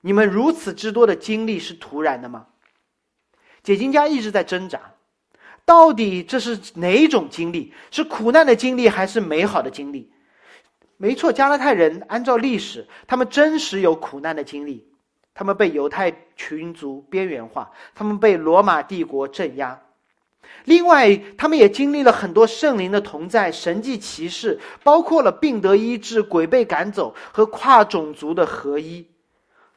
[0.00, 2.48] 你们如此之多的经历是突然的吗？
[3.62, 4.94] 解经家一直在挣扎，
[5.64, 7.72] 到底这是哪种经历？
[7.90, 10.12] 是苦难的经历，还是美好的经历？
[10.96, 14.86] 没错，加拉太人按照历史，他们真实有苦难的经历，
[15.34, 19.80] 他们被犹太群族边缘化，他们被罗马帝国镇压。
[20.64, 29.06] 另外，他们也经历了很多圣灵的同在、神迹奇事，包括了病得医治、鬼被赶走和跨种族的合一。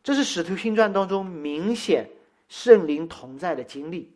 [0.04, 2.10] 这是使徒行传当中明显
[2.48, 4.14] 圣灵同在的经历，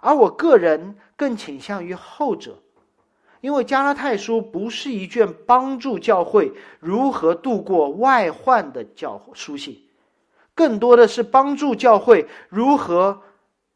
[0.00, 2.58] 而我个人更倾向于后者。
[3.40, 9.80] 因为加拉太书不是一卷帮助教会如何度过外患的教书信，
[10.60, 13.22] 更多的是帮助教会如何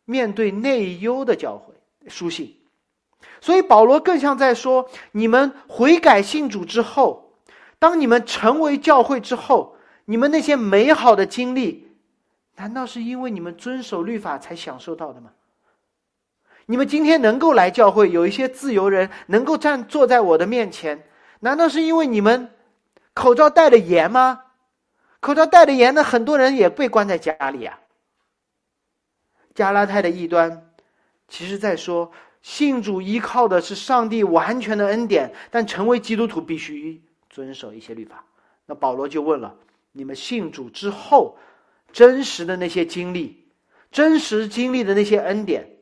[0.04, 1.72] 面对内忧的教会
[2.08, 2.54] 书信。
[3.40, 7.32] 所以保罗更像在说：你们悔改信主之后，
[7.78, 11.88] 当你们成为教会之后，你们那些美好的经历，
[12.56, 15.30] 难道是因为你们遵守律法才享受到的吗？
[16.66, 21.02] 你们今天能够来教会，有一些自由人能够站坐在我的面前，
[21.40, 22.50] 难道是因为你们
[23.14, 24.42] 口罩戴的严吗？
[25.24, 27.80] 口罩戴的严，那很多人也被关在家里啊。
[29.54, 30.70] 加拉太的异端，
[31.28, 38.22] 其实在说信主依靠的是上帝完全的恩典，但成为基督徒必须遵守一些律法。
[38.66, 39.56] 那保罗就问了：
[39.92, 41.38] 你们信主之后，
[41.90, 43.46] 真实的那些经历，
[43.90, 45.78] 真实经历的那些恩典？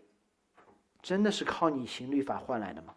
[1.02, 2.94] 真的是靠你行律法换来的吗？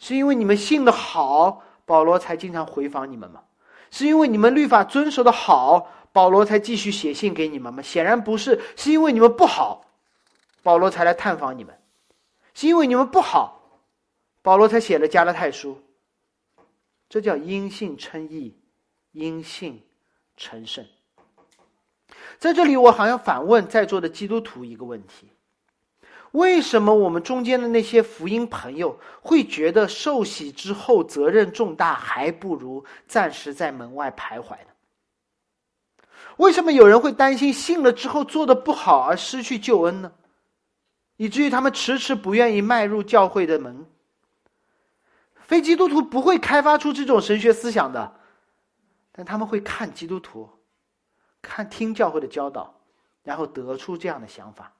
[0.00, 3.44] 是因为你们信的好，保罗才经常回访你们吗？
[3.90, 7.82] 是因为你们律法遵守的好，保罗才继续写信给你们吗？
[7.82, 9.84] 显然不是，是因为你们不好，
[10.62, 11.76] 保罗才来探访你们。
[12.54, 13.80] 是因为你们不好，
[14.42, 15.80] 保罗才写了加拉太书。
[17.08, 18.56] 这叫因信称义，
[19.12, 19.82] 因信
[20.36, 20.86] 成圣。
[22.38, 25.28] 在这里，我好像反问在座的基督徒一个问题。
[26.32, 34.70] 为什么我们中间的那些福音朋友会觉得受洗之后责任重大，还不如暂时在门外徘徊呢？
[36.36, 40.12] 为什么有人会担心信了之后做的不好而失去救恩呢？
[41.16, 43.84] 以至于他们迟迟不愿意迈入教会的门。
[45.34, 48.14] 非基督徒不会开发出这种神学思想的，
[49.10, 50.48] 但他们会看基督徒，
[51.42, 52.72] 看听教会的教导，
[53.24, 54.72] 然后得出这样的想法。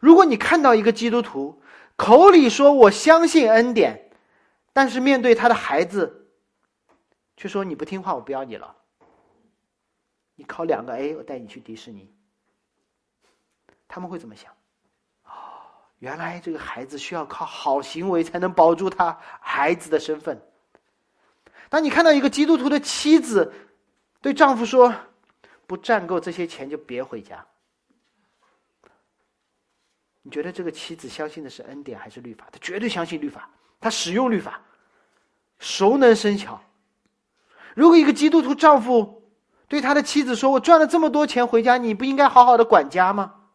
[0.00, 1.62] 如果你看到一个基督徒
[1.94, 4.10] 口里说我相信恩典，
[4.72, 6.26] 但是面对他的孩子，
[7.36, 8.74] 却说你不听话，我不要你了。
[10.34, 12.10] 你考两个 A，我带你去迪士尼。
[13.86, 14.50] 他们会怎么想？
[15.24, 15.30] 哦，
[15.98, 20.40] 原来这个孩子需要靠好行为才能保住他孩子的身份。
[21.68, 23.52] 当你看到一个基督徒的妻子
[24.22, 24.94] 对丈夫说
[25.68, 27.44] ：“不赚够这些钱就别回家。”
[30.22, 32.46] 你觉得这个妻子相信的是恩典还是律法？
[32.52, 33.48] 她绝对相信律法，
[33.80, 34.60] 她使用律法，
[35.58, 36.62] 熟能生巧。
[37.74, 39.32] 如果一个基督徒丈夫
[39.66, 43.46] 对他的妻子说：“我赚了这么多钱回家，你不应该好好的管家吗？”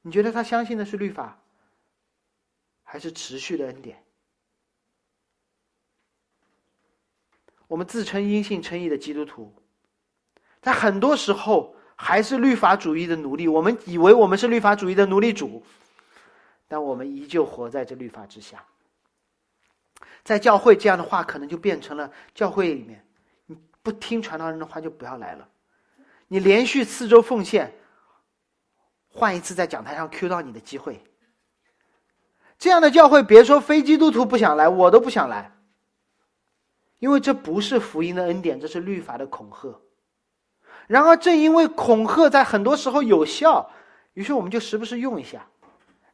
[0.00, 1.42] 你觉得他相信的是律法，
[2.82, 4.02] 还是持续的恩典？
[7.66, 9.54] 我们自称因信称义的基督徒，
[10.62, 11.75] 在很多时候。
[11.96, 15.62] 还是律法主义的奴隶，我们以为我们是律法主义的奴隶主，
[16.68, 18.62] 但我们依旧活在这律法之下。
[20.22, 23.02] 在教会这样的话，可能就变成了教会里面，
[23.46, 25.48] 你不听传道人的话就不要来了。
[26.28, 27.72] 你连续四周奉献，
[29.08, 31.02] 换一次在讲台上 Q 到你的机会。
[32.58, 35.50] 这样的教会，别说非基督徒不想来，我都不想来，
[36.98, 39.80] 因为这不是福音的恩典，这是律法的恐吓。
[40.86, 43.70] 然而，正因为恐吓在很多时候有效，
[44.14, 45.46] 于是我们就时不时用一下，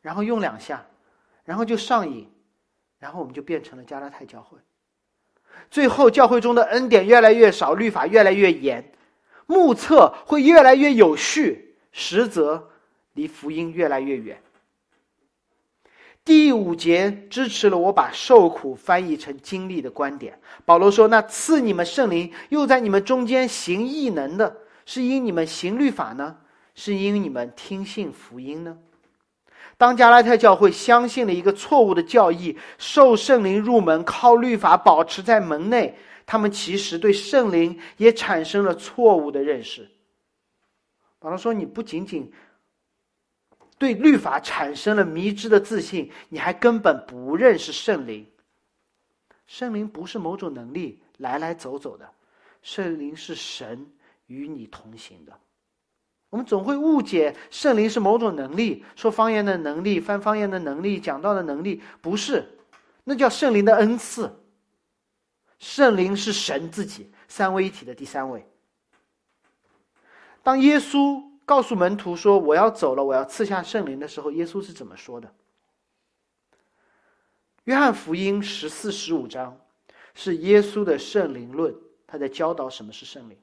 [0.00, 0.86] 然后用两下，
[1.44, 2.30] 然后就上瘾，
[2.98, 4.56] 然后我们就变成了加拉太教会。
[5.70, 8.92] 最后教会中的恩典越来越少，律法越来越严，
[9.46, 12.70] 目测会越来越有序，实则
[13.12, 14.40] 离福音越来越远。
[16.24, 20.38] 第五节支持了我把受苦翻译成经历的观点。
[20.64, 24.56] 保罗说：“那赐你们圣灵，又在你们中间行异能的，
[24.86, 26.36] 是因你们行律法呢，
[26.74, 28.78] 是因你们听信福音呢？”
[29.78, 39.88] 当加拉太教会相信了一个错误的教义，受圣灵入门，靠律法保持在门内，他们其实对圣灵也产生了错误的认识。
[41.18, 42.30] 保罗说：“你不仅仅……”
[43.78, 48.24] 对律法产生了迷之的自信，你还根本不认识圣灵。
[49.48, 52.08] 圣灵不是某种能力来来走走的，
[52.62, 53.84] 圣灵是神
[54.32, 55.38] 与你同行的。
[56.30, 62.58] 我们总会误解圣灵是某种能力，说方言的能力、翻方言的能力、讲道的能力，不是，
[63.04, 64.34] 那叫圣灵的恩赐。
[65.58, 68.46] 圣灵是神自己，三位一体的第三位。
[70.42, 71.30] 当耶稣。
[71.44, 75.34] 告诉门徒说：“我要走了，我要赐下圣灵的时候，耶稣是怎么说的？”
[77.64, 79.60] 约翰福音十四、十五章
[80.14, 81.74] 是耶稣的圣灵论，
[82.06, 83.36] 他在教导什么是圣灵。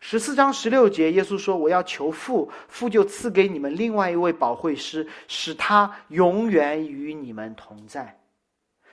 [0.00, 8.18] 十四章十六节，耶稣说：“我要求父，父就赐给你们另外一位保惠师，使他永远与你们同在。”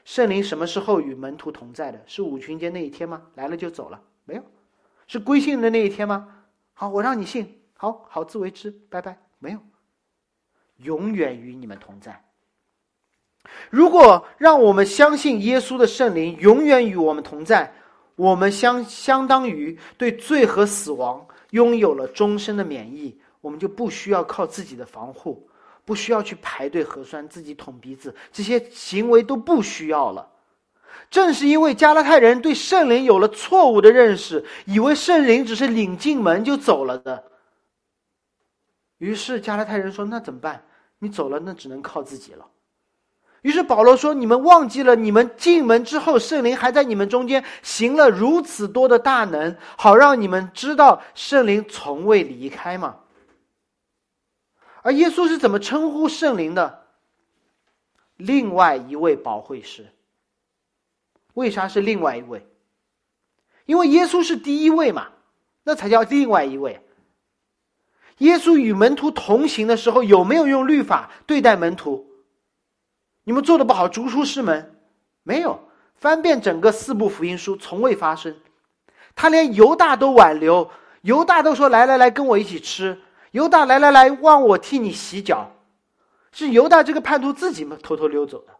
[0.03, 2.01] 圣灵什么时候与门徒同在的？
[2.05, 3.24] 是五旬节那一天吗？
[3.36, 3.99] 来了就走了？
[4.26, 4.43] 没有，
[5.08, 6.28] 是归信的那一天吗？
[6.74, 7.62] 好，我让你信。
[7.74, 9.18] 好好自为之，拜拜。
[9.39, 9.60] 没有，
[10.78, 12.26] 永远与你们同在。
[13.70, 17.74] 如果让我们相信耶稣的圣灵永远与我们同在，
[18.18, 25.47] 我们相相当于对罪和死亡拥有了终身的免疫，我们就不需要靠自己的防护，
[25.86, 30.28] 不需要去排队核酸、自己捅鼻子，这些行为都不需要了。
[31.11, 37.24] 正是因为加拉太人对圣灵有了错误的认识，以为圣灵只是领进门就走了的。
[38.97, 40.65] 于是加拉太人说：“那怎么办？
[40.97, 42.43] 你走了，那只能靠自己了。”
[43.43, 52.97] 于是保罗说：“你们忘记了，你们进门之后，圣灵还在你们中间行了如此多的大能，好让你们知道圣灵从未离开吗？”
[54.81, 56.88] 而耶稣是怎么称呼圣灵的？
[58.15, 59.85] 另外一位保惠师。
[61.35, 62.47] 为啥是另外一位？
[63.65, 65.09] 因为耶稣是第一位嘛，
[65.63, 66.81] 那才叫另外一位。
[68.19, 72.07] 耶稣与门徒同行的时候，有没有用律法对待门徒？
[73.28, 74.73] 你们做的不好，逐出师门。
[75.23, 75.59] 没有，
[75.95, 78.34] 翻遍整个四部福音书，从未发生。
[79.15, 80.71] 他连犹大都挽留，
[81.01, 83.01] 犹大都说：“来来来，跟我一起吃。”
[83.32, 85.51] 犹大来来来，望我替你洗脚。
[86.32, 88.53] 是犹大这个叛徒自己偷偷溜走的。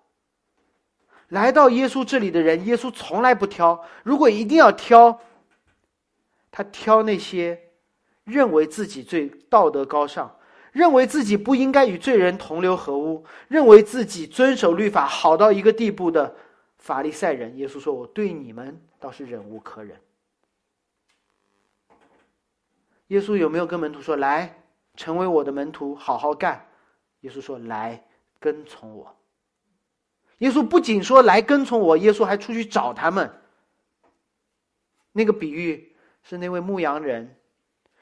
[1.30, 3.82] 来到耶稣这里的人，耶稣从来不挑。
[4.04, 5.22] 如果一定要挑，
[6.52, 7.62] 他挑那些。
[8.26, 10.36] 认为自己最道德高尚，
[10.78, 16.36] 认为自己不应该与罪人同流合污，认为自己遵守律法好到一个地步的
[16.78, 20.00] 法利赛人，耶稣说：“我对你们倒是忍无可忍。”
[23.10, 24.62] 耶稣有没有跟门徒说：“来，
[24.96, 26.64] 成为我的门徒，好好干？”
[27.22, 28.06] 耶稣说：“来，
[28.40, 29.18] 跟从我。”
[30.38, 33.32] 耶稣不仅说来跟从我，耶稣还出去找他们。
[35.12, 37.34] 那个比喻是那位牧羊人。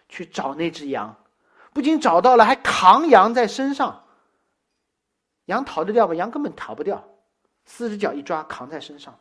[0.08, 1.16] 去找那只羊，
[1.76, 4.06] 不仅找到了，还扛羊在身上。
[5.48, 6.16] 羊逃得掉吗？
[6.16, 7.04] 羊根本逃不掉，
[7.66, 9.20] 四只脚一抓，扛在身上。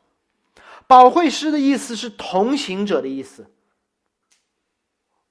[0.86, 3.44] 保惠师的意思是同行者的意思。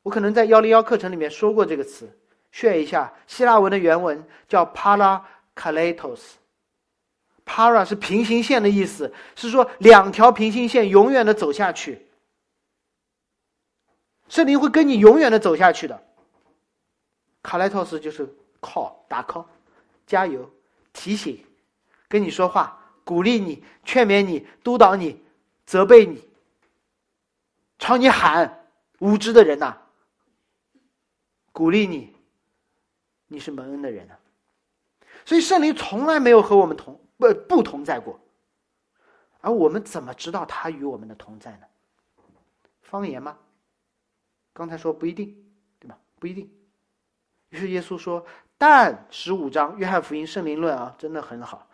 [0.01, 2.11] 我可能在幺零幺课程里面说过这个词，
[2.51, 3.13] 炫一下。
[3.25, 6.19] 希腊文的原文叫 parakletos。
[7.45, 12.05] para 是平行线的意思，是说两条平行线永远的走下去。
[14.27, 16.03] 圣灵会跟你永远的走下去的。
[17.43, 18.25] 卡莱托斯就是
[18.61, 19.45] call 打 call，
[20.07, 20.49] 加油，
[20.93, 21.45] 提醒，
[22.07, 25.21] 跟你说话，鼓励你，劝勉你，督导你，
[25.65, 26.27] 责备你，
[27.77, 28.65] 朝你喊，
[28.99, 29.77] 无知的人呐，
[31.51, 32.15] 鼓励你，
[33.27, 34.17] 你是蒙恩的人啊。
[35.25, 38.19] 所以圣灵从来没有和我们同不不同在过，
[39.41, 41.67] 而我们怎么知道他与我们的同在呢？
[42.81, 43.37] 方言吗？
[44.53, 45.35] 刚才说不一定，
[45.79, 45.97] 对吧？
[46.19, 46.49] 不一定。
[47.53, 48.25] 于是耶稣说
[48.57, 51.67] ：“但十五章约翰福音圣灵论啊，真的很好，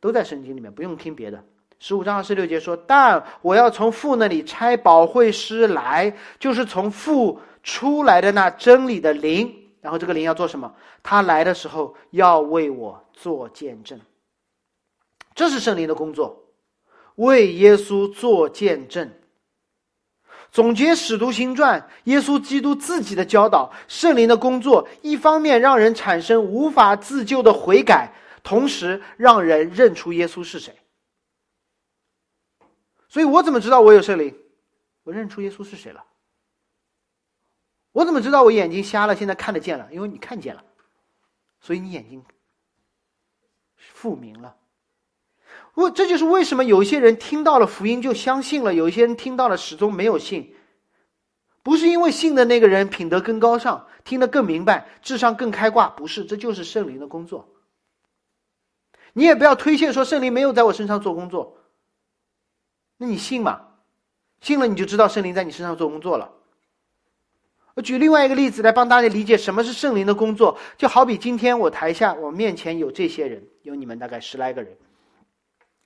[0.00, 1.40] 都在圣经里面，不用听别的。
[1.78, 9.54] 十五章二十六节说：‘但我要从父那里差保惠师来，就是从父出来的那真理的灵。
[9.80, 10.74] 然后这个灵要做什么？
[11.00, 14.00] 他来的时候要为我做见证。’
[15.32, 16.42] 这是圣灵的工作，
[17.14, 19.08] 为耶稣做见证。
[20.54, 30.72] 总结《使徒行传》，耶稣基督自己的教导，圣灵的工作，一方面让人产生无法自救的悔改，同时让人认出耶稣是谁。
[33.08, 34.32] 所以我怎么知道我有圣灵？
[35.02, 36.04] 我认出耶稣是谁了。
[37.90, 39.88] 我怎么知道我眼睛瞎了，现在看得见了？
[39.90, 40.64] 因为你看见了，
[41.60, 42.24] 所以你眼睛
[43.76, 44.54] 复明了。
[45.74, 50.54] 我这就是为什么有一些人听到了福音就相信了，有一些人听到了始终没有信，
[51.62, 57.48] 不是因为信的那个人品德更高尚，听得更明白，智商更开挂，不是，这就是圣灵的工作。
[59.12, 61.58] 你也不要推卸说圣灵没有在我身上做工作，
[62.96, 63.60] 那你信吗？
[64.40, 66.30] 信了你就知道圣灵在你身上做工作了。
[67.74, 74.76] 我举另外一个例子来帮大家理解什么是圣灵的工作，就好比今天我台下我面前有这些人，有你们大概十来个人。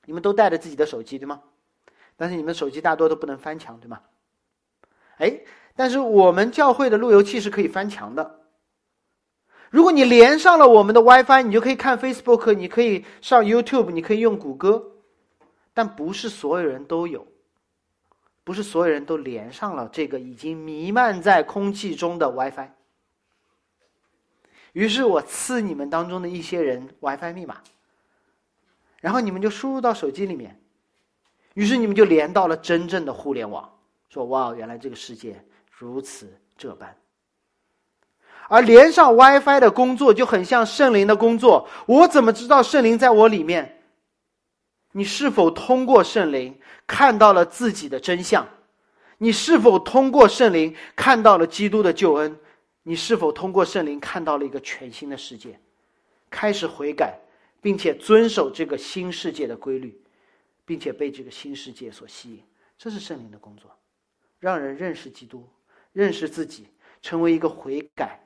[0.08, 1.42] 你们都带着自己的手机对吗？
[2.16, 4.00] 但是你们手机大多都不能翻墙对吗？
[5.18, 5.40] 哎，
[5.76, 8.40] 但是我们教会的路由器是可以翻墙的。
[9.68, 14.82] 如果你连上了我们的 WiFi，你就可以看 Facebook，你可以上 YouTube，你可以用谷歌。
[15.74, 17.26] 但不是所有人都有，
[18.44, 22.70] 不是所有人都连上了这个已经弥漫在空气中的 WiFi。
[24.72, 27.60] 于是我赐你们当中的一些人 WiFi 密码。
[29.00, 30.60] 然后你们就输入到手机里面，
[31.54, 33.70] 于是你们就连到了真正的互联网，
[34.08, 36.96] 说：“哇，原来这个世界如此这般。”
[38.48, 41.68] 而连上 WiFi 的工作就很像圣灵的工作。
[41.86, 43.82] 我怎么知道圣灵在我里面？
[44.92, 48.48] 你是否通过圣灵看到了自己的真相？
[49.18, 52.38] 你是否通过圣灵看到了基督的救恩？
[52.82, 55.60] 你是否通过圣灵看到了一个全新的世界，
[56.30, 57.18] 开始悔改？
[57.60, 60.00] 并且遵守这个新世界的规律，
[60.64, 62.42] 并且被这个新世界所吸引，
[62.78, 63.70] 这是圣灵的工作，
[64.38, 65.48] 让人认识基督，
[65.92, 66.68] 认识自己，
[67.02, 68.20] 成为一个悔改、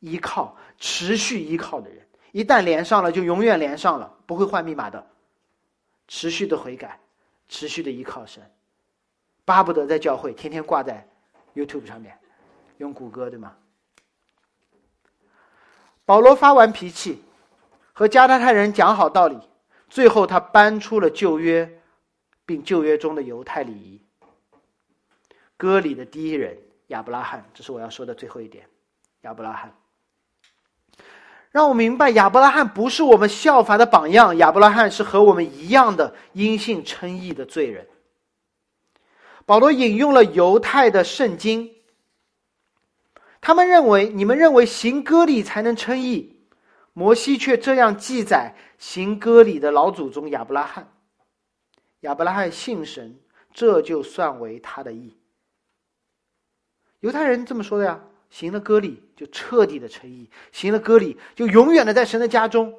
[0.00, 2.06] 依靠、持续依靠的人。
[2.32, 5.06] 一旦连上了，就永远连上了，不会换密码的。
[6.06, 7.00] 持续的悔改，
[7.48, 8.42] 持续的依靠神，
[9.46, 11.08] 巴不得在教会天天挂在
[11.54, 12.18] YouTube 上面，
[12.76, 13.56] 用谷歌对吗？
[16.04, 17.23] 保罗发完脾气。
[17.94, 19.38] 和加拉太人讲好道理，
[19.88, 21.80] 最后他搬出了旧约，
[22.44, 24.02] 并旧约中的犹太礼仪。
[25.56, 28.66] 歌里的第一人亚伯拉罕，这是我要说的最后一点。
[29.20, 29.72] 亚伯拉罕，
[31.52, 37.86] 让我明白亚伯拉罕不是我们效法的榜样，亚伯拉罕是和我们一样的因信称义的罪人。
[39.46, 41.70] 保罗引用了犹太的圣经，
[43.40, 46.33] 他们认为你们认为行割礼才能称义。
[46.96, 50.88] 摩西却这样记载行割礼的老祖宗亚伯拉罕：
[52.00, 53.18] 亚伯拉罕信神，
[53.52, 55.16] 这就算为他的义。
[57.00, 62.72] 犹太人这么说的呀，行了割礼就彻底的称义，行了割礼就永远的在神的家中。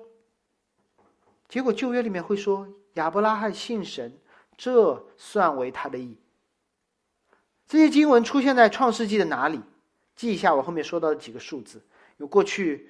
[1.50, 4.18] 结果旧约里面会说亚伯拉罕信神，
[4.56, 6.18] 这算为他的义。
[7.68, 9.60] 这些经文出现在创世纪的哪里？
[10.16, 11.82] 记一下我后面说到的几个数字，
[12.16, 12.90] 有过去。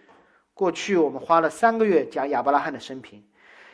[0.56, 3.22] 过去我们花了三个月讲亚伯拉罕的生平，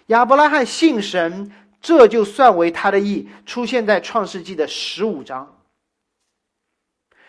[0.07, 5.57] 亚伯拉罕信神，这就算为他的义，出现在创世纪的十五章。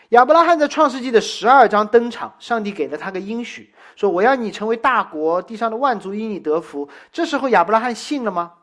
[0.08, 6.88] 亚伯拉罕在创世纪的十二章登场，上帝给了他个应许，说我要你成为大国，地上的万族因你得福。
[7.12, 8.54] 这时候亚伯拉罕信了吗？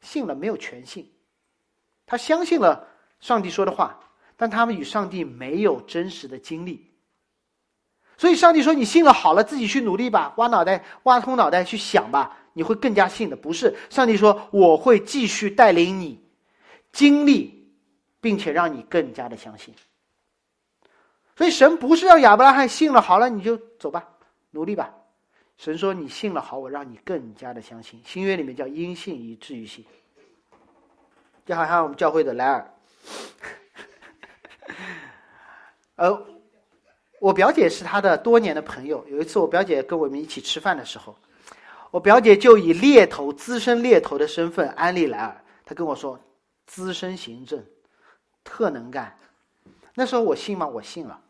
[0.00, 1.12] 信了，没有全信，
[2.06, 2.88] 他相信了
[3.20, 4.00] 上帝说的话，
[4.36, 6.89] 但他们与上帝没有真实的经历。
[8.20, 16.22] 所以，上帝说：“你信了，好了，自己去努力吧，挖脑袋，挖通脑袋去想吧，你会更加信的。”不是，上帝说：“我会继续带领你
[16.92, 17.72] 经历，
[18.20, 19.74] 并且让你更加的相信。”
[21.34, 24.06] 所以，神不是让亚伯拉罕信了，好了，你就走吧，
[24.50, 24.92] 努力吧。
[25.56, 29.82] 神说：“你信了，好，我让你更加的相信。”新约里面叫“因信以至于信”，
[31.46, 32.70] 就好像我们教会的莱尔，
[35.96, 36.26] 呃。
[37.20, 39.04] 我表姐是他的多年的朋友。
[39.08, 41.14] 有一次，我表姐跟我们一起吃饭的时候，
[41.90, 45.40] 我表姐就以猎头、资深猎头的身份安利莱尔。
[45.64, 46.18] 他跟我说
[46.66, 47.62] ：“资深行政，
[48.42, 49.14] 特能干。”
[49.94, 50.66] 那时候我信吗？
[50.66, 51.20] 我信了。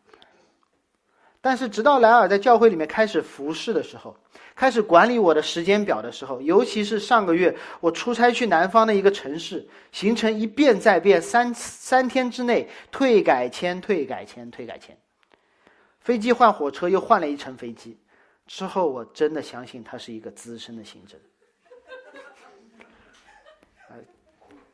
[1.41, 4.17] 但是直到莱尔在教会里面开始服侍的时候，
[4.55, 14.97] 开始管理我的时间表的时候，尤其是上个月我出差去南方的一个城市，行程一变再变，三三天之内退改签、退改签、退改签。
[16.01, 17.99] 飞机换火车，又换了一程飞机。
[18.47, 21.19] 之后，我真的相信他是一个资深的行政。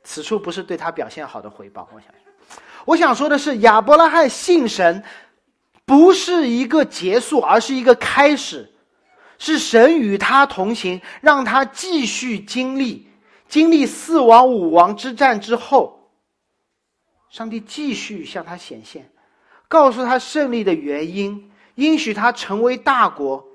[0.02, 1.88] 此处不是对他表现好的回报。
[1.92, 2.14] 我想，
[2.84, 5.02] 我想说的是，亚伯拉罕信神，
[5.84, 8.72] 不是一个结束，而是一个开始，
[9.36, 13.08] 是神与他同行，让他继续经历，
[13.48, 16.08] 经历四王五王之战之后，
[17.28, 19.10] 上帝继续向他显现，
[19.68, 23.46] 告诉他胜利的原因，应许他成为大国。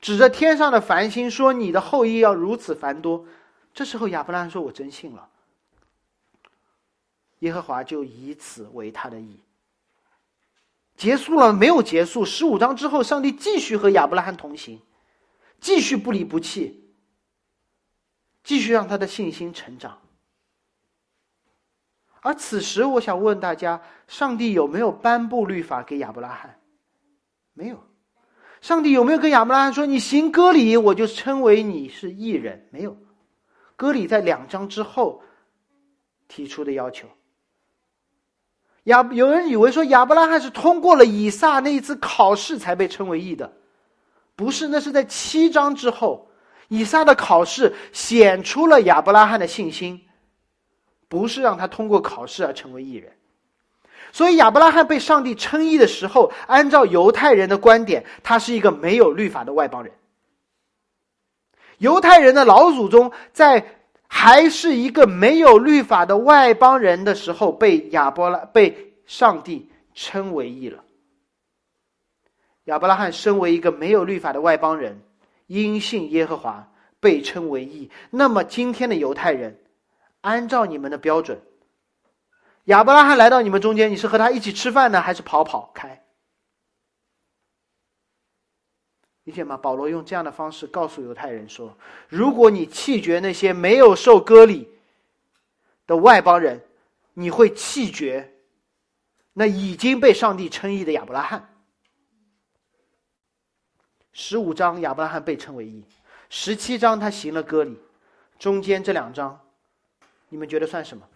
[0.00, 3.24] 指着天上的繁星说：“你的后裔要如此繁多。”
[3.72, 5.28] 这时候亚伯拉罕说：“我真信了。”
[7.40, 9.40] 耶和华就以此为他的意。
[10.96, 12.24] 结束了没有结束？
[12.24, 14.80] 十五章之后，上帝继续和亚伯拉罕同行，
[15.58, 16.84] 继续不离不弃，
[18.44, 19.98] 继续让他的信心成长。
[22.24, 26.58] 而此时，我想问大家：上帝有没有颁布律法给亚伯拉罕？
[27.52, 27.78] 没有。
[28.62, 32.96] 上帝有没有跟亚伯拉罕说：“你行割礼，我就称为你是异人？”没有，
[33.76, 35.22] 割礼在两章之后
[36.26, 37.06] 提出的要求。
[38.84, 43.52] 亚有人以为说亚伯拉罕是通过了以撒那一次考试才被称为义的，
[44.34, 46.26] 不是，那是在七章之后，
[46.68, 50.00] 以撒的考试显出了亚伯拉罕的信心，
[51.14, 53.12] 不是让他通过考试而成为艺人。
[54.10, 59.92] 所以亚伯拉罕被上帝称义的时候，按照犹太人的观点，他是一个没有律法的外邦人。
[61.78, 63.64] 犹太人的老祖宗在
[64.08, 70.82] 还是一个没有律法的外邦人的时候，被亚伯拉被上帝称为义了。
[72.64, 75.00] 亚伯拉罕身为一个没有律法的外邦人，
[75.46, 76.66] 因信耶和华
[77.00, 77.90] 被称为义。
[78.10, 79.58] 那么今天的犹太人，
[80.24, 81.40] 按照你们的标准。
[82.64, 86.02] 亚伯拉罕来到你们中间，你是和他一起吃饭呢，还是跑跑开？
[89.24, 89.58] 理解吗？
[89.58, 91.76] 保罗用这样的方式告诉犹太人说：
[92.08, 94.66] 如果你弃绝那些没有受割礼
[95.86, 96.62] 的外邦人，
[97.12, 98.34] 你会弃绝
[99.34, 101.54] 那已经被上帝称义的亚伯拉罕。
[104.14, 105.84] 十五章亚伯拉罕被称为义，
[106.30, 107.78] 十七章他行了割礼，
[108.38, 109.38] 中间这两章，
[110.34, 111.08] 你们觉得算什么？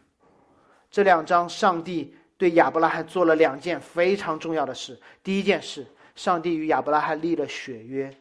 [0.93, 4.97] 这两章，上帝对亚伯拉罕做了两件非常重要的事。
[5.25, 8.16] 第一件事，上帝与亚伯拉罕立了血约。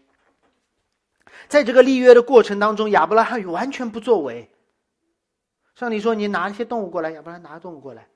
[1.47, 4.49] 在这个立约的过程当中，亚伯拉罕完全不作为。
[5.75, 8.07] 上帝说：“你拿一些动物过来。”亚伯拉罕拿动物过来。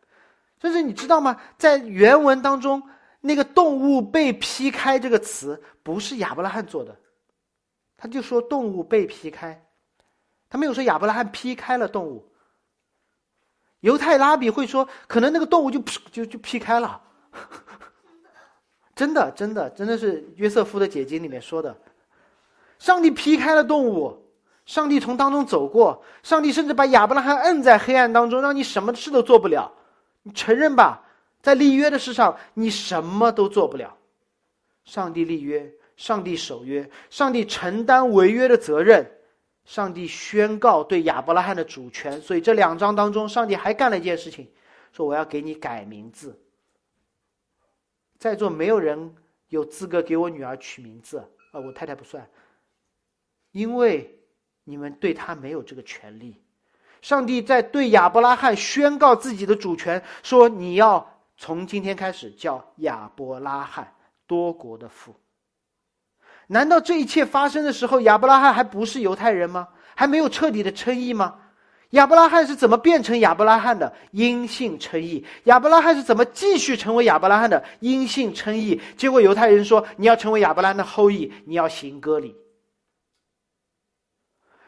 [0.59, 1.39] 但是你知道吗？
[1.59, 2.81] 在原文当中，
[3.19, 6.97] 那个“动物被劈开”这个词不是亚伯拉罕做的，
[7.95, 9.63] 他就说“动物被劈开”，
[10.49, 12.27] 他没有说亚伯拉罕劈开了动物。
[13.81, 15.79] 犹太拉比会说，可能那个动物就
[16.11, 16.99] 就就劈开了，
[18.95, 21.75] 真的，真的，真的是约瑟夫的解经里面说的，
[22.79, 24.15] 上帝劈开了动物，
[24.65, 29.71] 上帝从当中走过，上帝甚至把亚伯拉罕摁在黑暗当中，让你什么事都做不了，
[30.23, 31.01] 你承认吧，
[31.41, 33.97] 在立约的事上，你什么都做不了，
[34.85, 39.09] 上帝立约，上帝守约，上帝承担违约的责任。
[39.71, 44.45] 上帝宣告对亚伯拉罕的主权，所以这两章当中，上帝还干了一件事情，
[44.91, 46.37] 说我要给你改名字。
[48.19, 49.15] 在座没有人
[49.47, 51.19] 有资格给我女儿取名字，
[51.53, 52.29] 啊，我太太不算，
[53.53, 54.13] 因为
[54.65, 56.35] 你们对她没有这个权利。
[57.01, 63.95] 上帝在对亚伯拉罕宣告自己的主权，说你要从今天开始叫亚伯拉罕，
[64.27, 65.15] 多国的父。
[66.51, 69.69] 难道这一切发生的时候，亚伯拉罕还不是犹太人吗？
[69.95, 71.35] 还没有彻底的称义吗？
[71.91, 73.93] 亚伯拉罕是怎么变成亚伯拉罕的？
[74.11, 75.25] 因信称义。
[75.45, 77.63] 亚伯拉罕是怎么继续成为亚伯拉罕的？
[77.79, 78.81] 因信称义。
[78.97, 82.35] 结果犹太人说：“你要成为亚伯拉罕的后裔，你要行割礼。”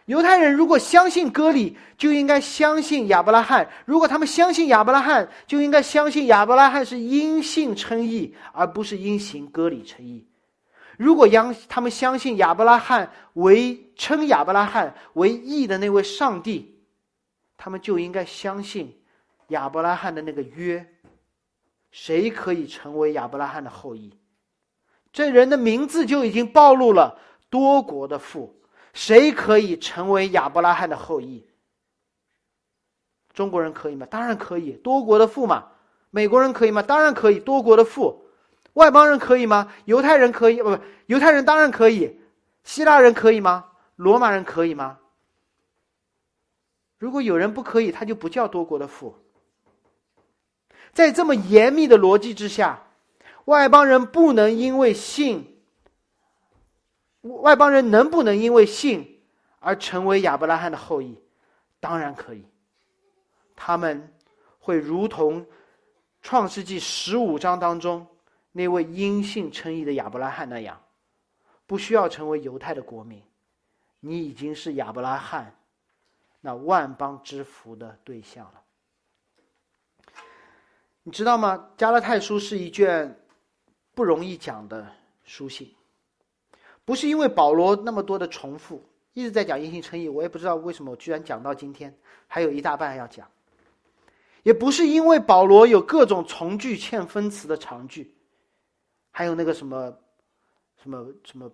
[0.07, 10.25] 犹太人如果相信割礼，就应该相信亚伯拉罕；如果他们相信亚伯拉罕，就应该相信亚伯拉罕是因信称义，而不是因行割礼称义。
[11.03, 16.79] 如果央他们相信亚伯拉罕为称亚伯拉罕为义的那位上帝，
[17.57, 18.97] 他们就应该相信
[19.49, 20.89] 亚伯拉罕的那个约。
[21.91, 24.17] 谁可以成为亚伯拉罕的后裔？
[25.11, 28.55] 这人的名字就已经暴露了多国的父。
[28.93, 31.45] 谁可以成为亚伯拉罕的后裔？
[33.33, 34.07] 中国人可以吗？
[34.09, 35.67] 当然可以，多国的父嘛。
[36.11, 36.81] 美国人可以吗？
[36.81, 38.22] 当然可以，多国的父。
[38.73, 39.71] 外邦人可以吗？
[39.85, 40.61] 犹太人可以？
[40.61, 42.19] 不不，犹太人当然可以。
[42.63, 43.65] 希腊人可以吗？
[43.95, 44.99] 罗马人可以吗？
[46.97, 49.15] 如果有人不可以，他就不叫多国的父。
[50.93, 52.81] 在这么严密的逻辑之下，
[53.45, 55.59] 外邦人不能因为信，
[57.21, 59.21] 外邦人能不能因为信
[59.59, 61.19] 而成为亚伯拉罕的后裔？
[61.79, 62.45] 当然可以。
[63.55, 64.13] 他们
[64.59, 65.45] 会如同
[66.21, 68.07] 创世纪十五章当中
[68.53, 70.81] 那位因信称义的亚伯拉罕那样，
[71.65, 73.21] 不需要成为犹太的国民，
[73.99, 75.53] 你已经是亚伯拉罕
[76.39, 78.61] 那万邦之福的对象了。
[81.01, 81.71] 你知道吗？
[81.75, 83.19] 加拉太书是一卷
[83.93, 84.87] 不容易讲的
[85.25, 85.73] 书信，
[86.85, 88.81] 不是因为保罗那么多的重复，
[89.13, 91.93] 一直在讲因信称义，我也不知道为什么我居然讲到今天
[92.27, 93.27] 还有一大半要讲，
[94.43, 98.13] 也不是因为保罗有各种从句欠分词的长句，
[99.15, 99.93] 还有那个什么
[100.81, 101.49] 什么什么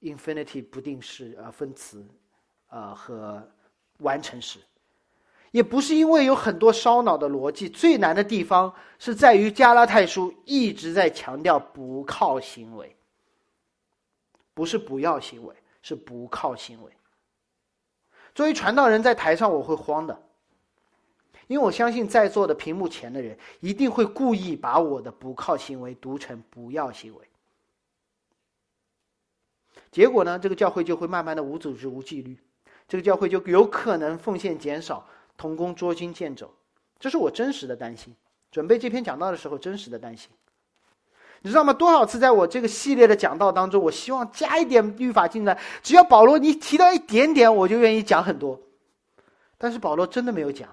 [0.00, 2.04] infinity 不定式啊分词
[2.68, 3.46] 啊和
[3.98, 4.58] 完成时。
[5.50, 12.96] 也不是因为有很多烧脑的逻辑，最难的地方是在于加拉太书一直在强调不靠行为，
[14.54, 16.90] 不是不要行为，是不靠行为。
[18.34, 20.18] 作为传道人，在台上我会慌的，
[21.52, 27.28] 因为我相信在座的屏幕前的人一定会故意把我的不靠行为读成不要行为，
[29.90, 32.34] 结果呢，这个教会就会慢慢的无组织、无纪律，
[32.88, 35.06] 这个教会就有可能奉献减少。
[35.36, 36.50] 同工捉襟见肘，
[36.98, 38.14] 这是我真实的担心。
[38.50, 40.30] 准备这篇讲道的时候，真实的担心。
[41.42, 41.72] 你知道吗？
[41.74, 45.58] 多少次在我这个系列的讲道当中，我希望加一点律法进来。
[45.82, 48.58] 只要保罗你提到一点点，我就愿意讲很多。
[49.58, 50.68] 但是保罗真的没有讲，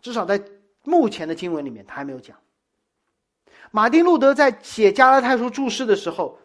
[0.00, 0.42] 至少在
[0.84, 2.36] 目前的经文里面，他还没有讲。
[3.70, 6.38] 马丁路德在写加拉太书注释的时候。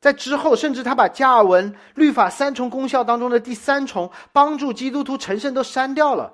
[0.00, 6.32] 在之后，甚至他把加尔文律法三重功效当中的第三重帮助基督徒成圣都删掉了。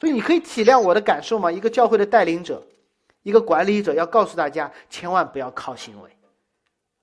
[0.00, 1.52] 所以你可以体谅我的感受吗？
[1.52, 2.60] 一个教会的带领者，
[3.22, 6.10] 一个管理者要告诉大家，千万不要靠行为，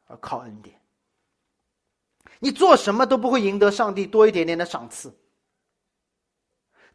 [0.07, 0.75] 而靠恩典。
[2.39, 5.15] 你做什么都不会赢得上帝多一点点的赏赐。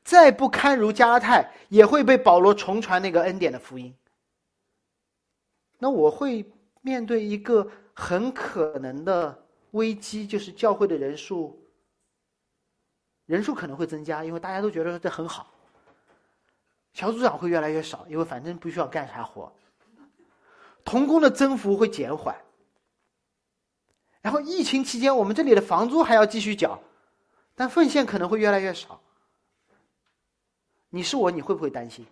[0.06, 3.94] 再不堪如加泰，也会被保罗重传那个恩典的福音。
[5.78, 6.50] 那我会
[6.80, 7.68] 面对一个。
[7.98, 11.58] 很可能的危机就是教会的人数，
[13.24, 15.50] 人数可能会增加，因为大家都觉得这很好。
[16.92, 19.50] 小组长会越来越少，因为反正不需要干啥活。
[20.84, 22.36] 童工的增幅会减缓，
[24.20, 26.78] 然后疫情期间我们这里的房租还要继续缴，
[27.54, 29.00] 但奉献可能会越来越少。
[30.90, 32.06] 你是我，你会不会担心？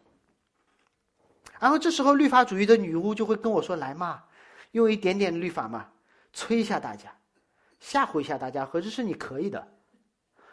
[1.61, 4.25] 然后这时候律法主义的女巫就会跟我说：“来嘛。”
[4.73, 5.89] 用一点点律法嘛，
[6.33, 7.17] 催一下大家，
[7.79, 9.69] 吓唬一下大家，何止是你可以的，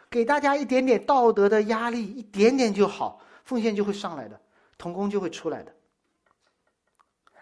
[0.08, 4.40] 给大家一点点道德的压力，一点点就好，奉献就会上来的，
[4.78, 5.74] 童工就会出来的。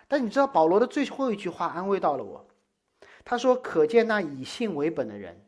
[0.09, 2.47] 但你知道保罗的最后一句话安慰到了我，
[3.27, 5.39] 他说：“可见那以信为本的人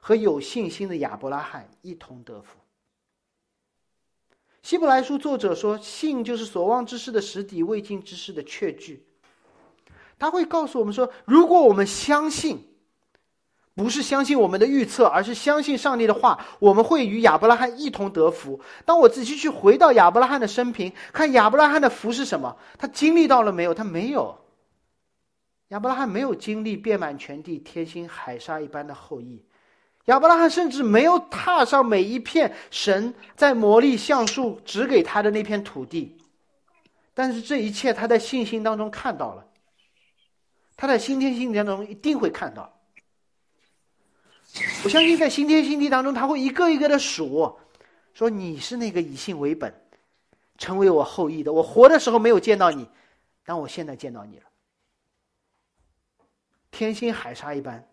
[0.00, 2.58] 和有信心的亚伯拉罕一同得福。”
[4.62, 9.06] 希伯来书作者说：“信就是所望之事的实底，未尽之事的确据。”
[10.18, 12.68] 他会告诉我们说：“如果我们相信，
[13.74, 22.54] 不是相信我们的预测，而是相信上帝的话，我们会与亚伯拉罕一同得福。”当我仔细去回到亚伯拉罕的生平，看亚伯拉罕的福是什么？
[22.78, 23.72] 他经历到了没有？
[23.72, 24.36] 他没有。
[25.68, 29.42] 亚伯拉罕没有经历遍满全地、天星海沙一般的后裔。
[30.10, 36.18] 亚伯拉罕甚至没有踏上每一片神在魔力橡树指给他的那片土地。
[37.14, 39.46] 但是这一切，他在信心当中看到了。
[40.76, 42.72] 他在新天新地当中一定会看到，
[44.82, 47.56] 我相信在新天新地当中，他会一个一个的数，
[48.14, 49.72] 说你是那个以信为本，
[50.58, 51.52] 成为我后裔的。
[51.52, 52.88] 我活的时候没有见到你，
[53.44, 54.44] 但我现在见到你了，
[56.70, 57.86] 天星海沙一般，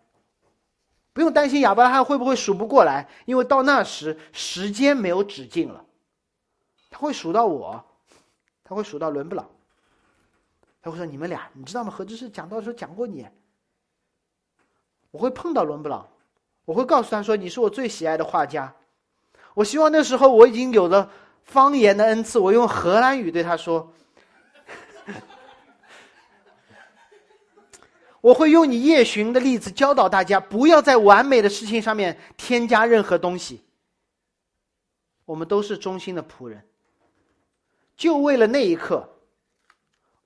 [1.18, 5.84] 不用担心亚伯拉罕会不会数不过来，因为到那时时间没有止境了，
[6.88, 7.84] 他会数到我，
[8.62, 9.44] 他会数到伦布朗。
[10.80, 11.90] 他会说：“你们俩，你知道吗？
[11.90, 13.26] 何知是讲到的时候讲过你。
[15.10, 16.06] 我会碰到伦布朗，
[16.64, 18.72] 我会告诉他说：‘你是我最喜爱的画家。’
[19.54, 21.10] 我希望那时候我已经有了
[21.42, 23.92] 方言的恩赐，我用荷兰语对他说
[28.28, 33.62] ：‘我会用你夜巡的例子教导大家，不要在完美的事情上面添加任何东西。
[35.24, 36.62] 我们都是忠心的仆人，
[37.96, 39.08] 就为了那一刻。’”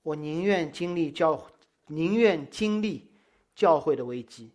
[0.02, 1.46] 我宁愿经历教，
[1.86, 3.08] 宁愿经历
[3.54, 4.52] 教会的危机，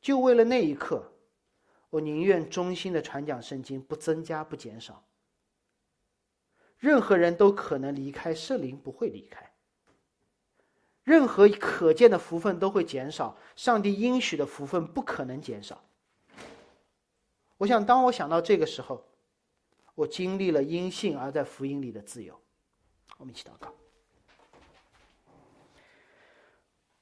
[0.00, 1.12] 就为了那一刻，
[1.90, 5.04] 我宁愿忠心的传讲圣经，不增加不减少。
[6.78, 9.43] 任何人都可能离开，圣灵不会离开。
[11.04, 15.80] 任何可见的福分都会减少，上帝应许的福分不可能减少。
[17.58, 19.04] 我想，当我想到这个时候，
[19.94, 22.38] 我经历了因信而在福音里的自由。
[23.18, 23.72] 我们一起祷告。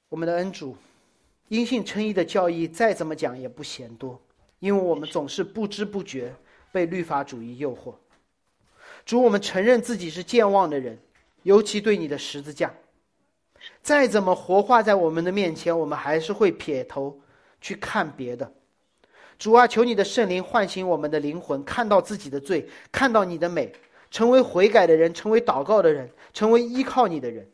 [0.09, 0.77] 我们的恩主，
[1.49, 4.21] 因信称义的教义再怎么讲也不嫌多，
[4.59, 6.35] 因为我们总是不知不觉
[6.71, 7.95] 被律法主义诱惑。
[9.07, 11.01] 主，我们承认自己是健忘的人，
[11.45, 12.75] 尤其对你的十字架，
[13.83, 17.21] 再怎么活化在我们的面前，我们还是会撇头
[17.61, 18.53] 去看别的。
[19.39, 23.73] 主啊，求你的圣灵唤醒我们的灵魂，看到自己的罪，看到你的美，
[24.11, 27.51] 成为悔改的人，成为祷告的人，成为依靠你的人。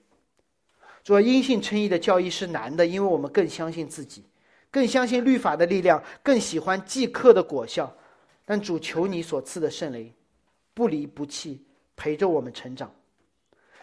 [1.02, 4.22] 主啊，因信称义的教义是难的，因为我们更相信自己，
[4.70, 7.90] 更相信律法的力量，更喜欢即刻的果效。
[8.44, 10.12] 但主求你所赐的圣灵。
[10.74, 11.64] 不离不弃，
[11.96, 12.88] 陪着我们成长，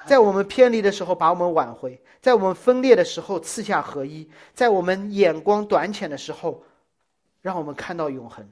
[0.06, 6.64] 在我们偏离的时候把我们挽回，在我们分裂的时候赐下合一，在我们眼光短浅的时候，
[7.41, 8.47] 让我们看到永恒。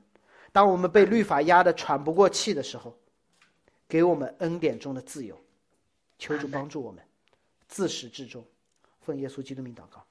[0.51, 2.95] 当我们被律法压得喘不过气的时候，
[3.88, 5.39] 给我们恩典中的自由。
[6.20, 7.04] 求主帮助我们，
[7.68, 8.45] 自始至终，
[9.01, 10.06] 奉耶稣基督名祷告，